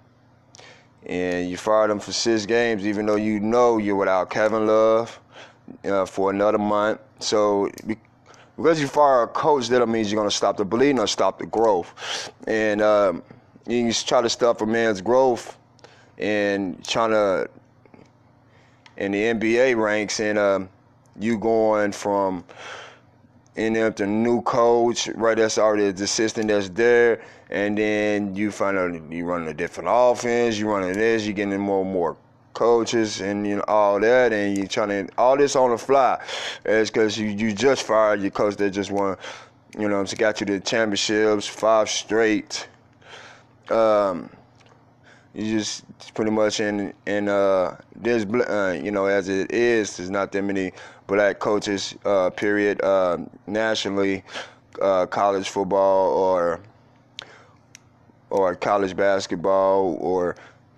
and 1.07 1.51
you 1.51 1.57
fired 1.57 1.91
him 1.91 1.99
for 1.99 2.13
six 2.13 2.47
games, 2.47 2.87
even 2.87 3.07
though 3.07 3.17
you 3.17 3.41
know 3.41 3.79
you're 3.79 3.97
without 3.97 4.31
Kevin 4.31 4.67
Love 4.67 5.19
uh, 5.85 6.07
for 6.07 6.31
another 6.31 6.59
month. 6.59 7.01
So 7.19 7.71
because 8.57 8.81
you 8.81 8.87
fire 8.87 9.23
a 9.23 9.29
coach, 9.29 9.69
that 9.69 9.87
means 9.89 10.13
you're 10.13 10.21
going 10.21 10.31
to 10.31 10.37
stop 10.37 10.57
the 10.57 10.65
bleeding 10.65 10.99
or 10.99 11.07
stop 11.07 11.39
the 11.39 11.47
growth. 11.47 12.31
And 12.47 12.81
um, 12.83 13.23
you 13.67 13.93
try 13.93 14.23
to 14.23 14.29
stop 14.29 14.61
a 14.61 14.67
man's 14.67 15.01
growth 15.01 15.59
and 16.19 16.85
trying 16.87 17.11
to 17.11 17.49
in 18.97 19.13
the 19.13 19.19
NBA 19.19 19.77
ranks, 19.83 20.21
and 20.21 20.39
um, 20.39 20.69
you 21.19 21.39
going 21.39 21.93
from 21.93 22.45
in 23.57 23.77
up 23.77 23.97
the 23.97 24.07
new 24.07 24.43
coach, 24.43 25.09
right? 25.09 25.37
That's 25.37 25.59
already 25.59 25.91
the 25.93 26.05
assistant 26.05 26.49
that's 26.49 26.69
there, 26.71 27.23
and 27.51 27.77
then 27.77 28.35
you 28.35 28.51
find 28.51 28.79
out 28.79 28.95
you 29.11 29.25
running 29.25 29.49
a 29.49 29.55
different 29.55 29.89
offense, 29.93 30.59
you 30.59 30.69
running 30.69 30.95
this, 30.95 31.27
you 31.27 31.33
getting 31.33 31.59
more 31.61 31.83
and 31.83 31.93
more 31.93 32.17
coaches 32.55 33.21
and 33.21 33.47
you 33.47 33.57
know 33.57 33.65
all 33.69 34.01
that, 34.01 34.33
and 34.33 34.57
you're 34.57 34.67
trying 34.67 34.89
to 34.89 35.09
all 35.19 35.37
this 35.37 35.57
on 35.57 35.71
the 35.71 35.79
fly. 35.79 36.23
It's 36.65 36.91
because 36.91 37.19
you 37.19 37.27
you 37.29 37.53
just 37.53 37.83
fired 37.83 38.21
your 38.21 38.31
coach 38.31 38.57
that 38.57 38.71
just 38.71 38.91
won, 38.91 39.17
you 39.79 39.89
know, 39.89 40.05
so 40.05 40.17
got 40.17 40.41
you 40.41 40.47
the 40.47 40.61
championships 40.61 41.47
five 41.47 41.91
straight. 41.91 42.69
Um, 43.71 44.31
you 45.35 45.59
just 45.59 45.85
pretty 46.15 46.31
much 46.31 46.61
in 46.61 46.93
in 47.07 47.29
uh 47.29 47.77
there's 47.97 48.25
uh, 48.25 48.79
you 48.83 48.91
know 48.91 49.07
as 49.07 49.29
it 49.29 49.51
is 49.51 49.97
there's 49.97 50.11
not 50.11 50.31
that 50.33 50.43
many 50.43 50.73
black 51.07 51.39
coaches 51.39 51.95
uh 52.05 52.31
period 52.31 52.81
uh, 52.83 53.19
nationally 53.47 54.23
uh, 54.81 55.07
college 55.07 55.49
football 55.49 56.11
or 56.17 56.61
or 58.31 58.55
college 58.55 58.97
basketball 58.97 59.97
or 60.01 60.35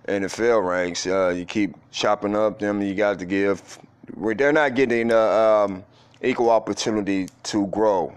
NFL 0.07 0.67
ranks. 0.67 1.07
Uh, 1.07 1.29
you 1.29 1.45
keep 1.45 1.73
chopping 1.91 2.35
up 2.35 2.59
them. 2.59 2.81
You 2.81 2.93
got 2.93 3.17
to 3.19 3.25
give. 3.25 3.79
They're 4.17 4.51
not 4.51 4.75
getting 4.75 5.07
the 5.07 5.19
um, 5.19 5.83
equal 6.21 6.49
opportunity 6.49 7.29
to 7.43 7.67
grow. 7.67 8.13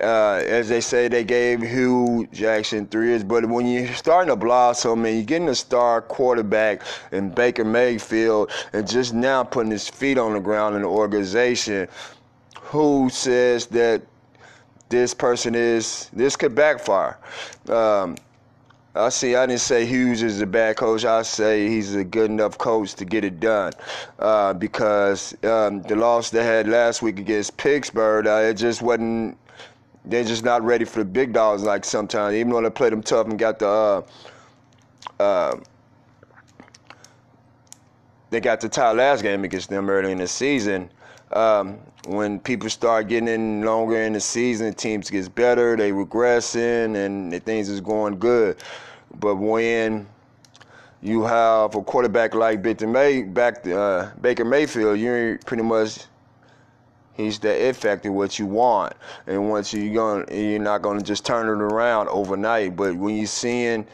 Uh, 0.00 0.42
as 0.46 0.68
they 0.68 0.80
say, 0.80 1.08
they 1.08 1.24
gave 1.24 1.62
Hue 1.62 2.28
Jackson 2.32 2.86
three 2.86 3.08
years, 3.08 3.24
but 3.24 3.46
when 3.46 3.66
you're 3.66 3.92
starting 3.94 4.28
to 4.28 4.36
blossom 4.36 5.04
and 5.06 5.16
you're 5.16 5.24
getting 5.24 5.48
a 5.48 5.54
star 5.54 6.02
quarterback 6.02 6.82
in 7.12 7.30
Baker 7.30 7.64
Mayfield 7.64 8.50
and 8.74 8.86
just 8.86 9.14
now 9.14 9.42
putting 9.42 9.70
his 9.70 9.88
feet 9.88 10.18
on 10.18 10.34
the 10.34 10.40
ground 10.40 10.76
in 10.76 10.82
the 10.82 10.88
organization, 10.88 11.88
who 12.60 13.08
says 13.08 13.66
that 13.66 14.02
this 14.90 15.14
person 15.14 15.54
is, 15.54 16.10
this 16.12 16.36
could 16.36 16.54
backfire? 16.54 17.18
Um, 17.68 18.16
I 18.96 19.10
see. 19.10 19.36
I 19.36 19.44
didn't 19.44 19.60
say 19.60 19.84
Hue's 19.84 20.22
is 20.22 20.40
a 20.40 20.46
bad 20.46 20.76
coach. 20.76 21.04
I 21.04 21.20
say 21.20 21.68
he's 21.68 21.94
a 21.94 22.02
good 22.04 22.30
enough 22.30 22.56
coach 22.56 22.94
to 22.94 23.04
get 23.04 23.24
it 23.24 23.40
done. 23.40 23.72
Uh, 24.18 24.54
because 24.54 25.36
um, 25.44 25.82
the 25.82 25.96
loss 25.96 26.30
they 26.30 26.42
had 26.42 26.66
last 26.66 27.02
week 27.02 27.18
against 27.18 27.56
Pittsburgh, 27.58 28.26
uh, 28.26 28.36
it 28.36 28.54
just 28.54 28.80
wasn't. 28.80 29.36
They're 30.06 30.24
just 30.24 30.44
not 30.44 30.62
ready 30.62 30.84
for 30.84 31.00
the 31.00 31.04
big 31.04 31.32
dogs 31.32 31.62
like 31.64 31.84
sometimes. 31.84 32.34
Even 32.36 32.52
though 32.52 32.62
they 32.62 32.70
played 32.70 32.92
them 32.92 33.02
tough 33.02 33.26
and 33.26 33.38
got 33.38 33.58
the. 33.58 33.68
Uh, 33.68 34.02
uh 35.20 35.56
they 38.30 38.40
got 38.40 38.60
the 38.60 38.68
tie 38.68 38.92
last 38.92 39.22
game 39.22 39.44
against 39.44 39.70
them 39.70 39.88
early 39.88 40.10
in 40.12 40.18
the 40.18 40.26
season. 40.26 40.90
Um, 41.32 41.78
when 42.06 42.38
people 42.38 42.68
start 42.70 43.08
getting 43.08 43.28
in 43.28 43.62
longer 43.62 44.02
in 44.02 44.12
the 44.12 44.20
season, 44.20 44.72
teams 44.74 45.10
gets 45.10 45.28
better, 45.28 45.76
they 45.76 45.90
regressing, 45.90 46.96
and 46.96 47.32
the 47.32 47.40
things 47.40 47.68
is 47.68 47.80
going 47.80 48.18
good. 48.18 48.58
But 49.18 49.36
when 49.36 50.06
you 51.02 51.22
have 51.22 51.74
a 51.74 51.82
quarterback 51.82 52.34
like 52.34 52.62
Baker, 52.62 52.86
May, 52.86 53.22
back, 53.22 53.66
uh, 53.66 54.10
Baker 54.20 54.44
Mayfield, 54.44 54.98
you're 54.98 55.38
pretty 55.38 55.62
much 55.62 56.04
he's 57.16 57.38
the 57.38 57.68
it 57.68 57.76
factor 57.76 58.12
what 58.12 58.38
you 58.38 58.46
want, 58.46 58.94
and 59.26 59.50
once 59.50 59.72
you're 59.72 59.94
going 59.94 60.50
you're 60.50 60.60
not 60.60 60.82
gonna 60.82 61.02
just 61.02 61.24
turn 61.24 61.46
it 61.46 61.62
around 61.62 62.08
overnight. 62.08 62.76
But 62.76 62.96
when 62.96 63.16
you're 63.16 63.26
seeing 63.26 63.86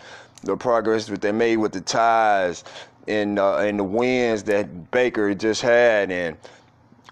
the 0.43 0.57
progress 0.57 1.07
that 1.07 1.21
they 1.21 1.33
made 1.33 1.57
with 1.57 1.73
the 1.73 1.81
ties 1.81 2.65
and 3.09 3.39
uh, 3.39 3.59
and 3.59 3.79
the 3.79 3.85
wins 3.85 4.43
that 4.45 4.91
Baker 4.91 5.35
just 5.35 5.63
had, 5.63 6.11
and 6.11 6.37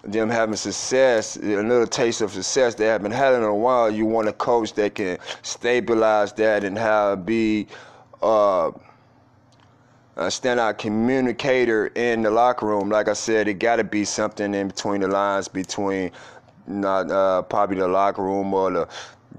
them 0.04 0.30
having 0.30 0.56
success, 0.56 1.36
a 1.36 1.40
little 1.40 1.86
taste 1.86 2.20
of 2.20 2.32
success 2.32 2.74
they 2.74 2.86
haven't 2.86 3.12
had 3.12 3.34
in 3.34 3.42
a 3.42 3.54
while. 3.54 3.90
You 3.90 4.06
want 4.06 4.28
a 4.28 4.32
coach 4.32 4.72
that 4.74 4.94
can 4.94 5.18
stabilize 5.42 6.32
that 6.34 6.64
and 6.64 6.78
have 6.78 7.26
be 7.26 7.66
uh, 8.22 8.70
a 10.20 10.24
standout 10.24 10.76
communicator 10.76 11.86
in 11.94 12.20
the 12.20 12.30
locker 12.30 12.66
room. 12.66 12.90
Like 12.90 13.08
I 13.08 13.14
said, 13.14 13.48
it 13.48 13.54
got 13.54 13.76
to 13.76 13.84
be 13.84 14.04
something 14.04 14.52
in 14.52 14.68
between 14.68 15.00
the 15.00 15.08
lines 15.08 15.48
between 15.48 16.10
not 16.66 17.10
uh, 17.10 17.40
probably 17.42 17.78
the 17.78 17.88
locker 17.88 18.22
room 18.22 18.52
or 18.52 18.70
the 18.70 18.88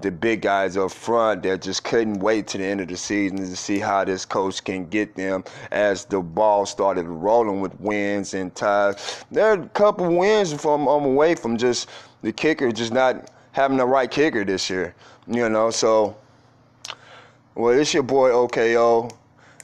the 0.00 0.10
big 0.10 0.42
guys 0.42 0.76
up 0.76 0.90
front 0.90 1.44
that 1.44 1.62
just 1.62 1.84
couldn't 1.84 2.18
wait 2.18 2.48
to 2.48 2.58
the 2.58 2.64
end 2.64 2.80
of 2.80 2.88
the 2.88 2.96
season 2.96 3.36
to 3.36 3.54
see 3.54 3.78
how 3.78 4.04
this 4.04 4.24
coach 4.24 4.64
can 4.64 4.88
get 4.88 5.14
them 5.14 5.44
as 5.70 6.04
the 6.06 6.18
ball 6.18 6.66
started 6.66 7.06
rolling 7.06 7.60
with 7.60 7.78
wins 7.78 8.34
and 8.34 8.52
ties. 8.56 9.24
There 9.30 9.46
are 9.46 9.62
a 9.62 9.68
couple 9.68 10.12
wins 10.16 10.52
from 10.52 10.88
I'm 10.88 11.04
away 11.04 11.36
from 11.36 11.56
just 11.56 11.88
the 12.22 12.32
kicker 12.32 12.72
just 12.72 12.92
not 12.92 13.30
having 13.52 13.76
the 13.76 13.86
right 13.86 14.10
kicker 14.10 14.44
this 14.44 14.68
year. 14.68 14.96
You 15.28 15.48
know, 15.48 15.70
so 15.70 16.16
well, 17.54 17.78
it's 17.78 17.94
your 17.94 18.02
boy 18.02 18.30
OKO, 18.30 19.10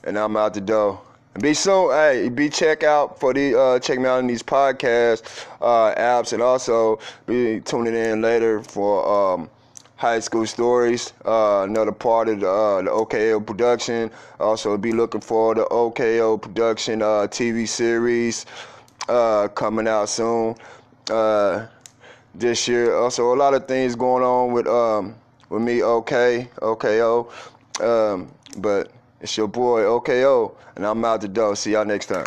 and 0.05 0.17
I'm 0.17 0.37
out 0.37 0.55
the 0.55 0.61
door. 0.61 1.01
Be 1.41 1.55
soon, 1.55 1.91
hey, 1.93 2.29
be 2.31 2.49
check 2.49 2.83
out 2.83 3.21
for 3.21 3.33
the 3.33 3.57
uh, 3.57 3.79
check 3.79 4.01
me 4.01 4.07
out 4.07 4.19
in 4.19 4.27
these 4.27 4.43
podcast 4.43 5.47
uh, 5.61 5.95
apps, 5.95 6.33
and 6.33 6.43
also 6.43 6.99
be 7.27 7.61
tuning 7.61 7.95
in 7.95 8.21
later 8.23 8.61
for 8.63 9.35
um, 9.35 9.51
high 9.95 10.19
school 10.19 10.47
stories. 10.47 11.13
Uh, 11.25 11.63
another 11.69 11.93
part 11.93 12.29
of 12.29 12.41
the, 12.41 12.51
uh, 12.51 12.83
the 12.83 12.91
OKO 12.91 13.39
production. 13.41 14.11
Also, 14.41 14.77
be 14.77 14.91
looking 14.91 15.21
for 15.21 15.55
the 15.55 15.65
OKO 15.69 16.39
production 16.39 17.03
uh, 17.03 17.29
TV 17.31 17.69
series 17.69 18.45
uh, 19.09 19.47
coming 19.49 19.87
out 19.87 20.09
soon 20.09 20.57
this 22.35 22.67
year. 22.67 22.97
Also, 22.97 23.33
a 23.33 23.37
lot 23.37 23.55
of 23.55 23.69
things 23.69 23.95
going 23.95 24.25
on 24.25 24.53
with 24.53 24.67
um, 24.67 25.15
with 25.51 25.63
me. 25.63 25.85
Okay, 25.85 26.49
OKO. 26.63 27.31
Um, 27.81 28.29
but 28.57 28.91
it's 29.21 29.37
your 29.37 29.49
boy 29.49 29.83
OKO, 29.83 30.57
and 30.77 30.87
I'm 30.87 31.05
out 31.05 31.21
the 31.21 31.29
door. 31.29 31.57
See 31.57 31.73
y'all 31.73 31.85
next 31.85 32.07
time. 32.07 32.27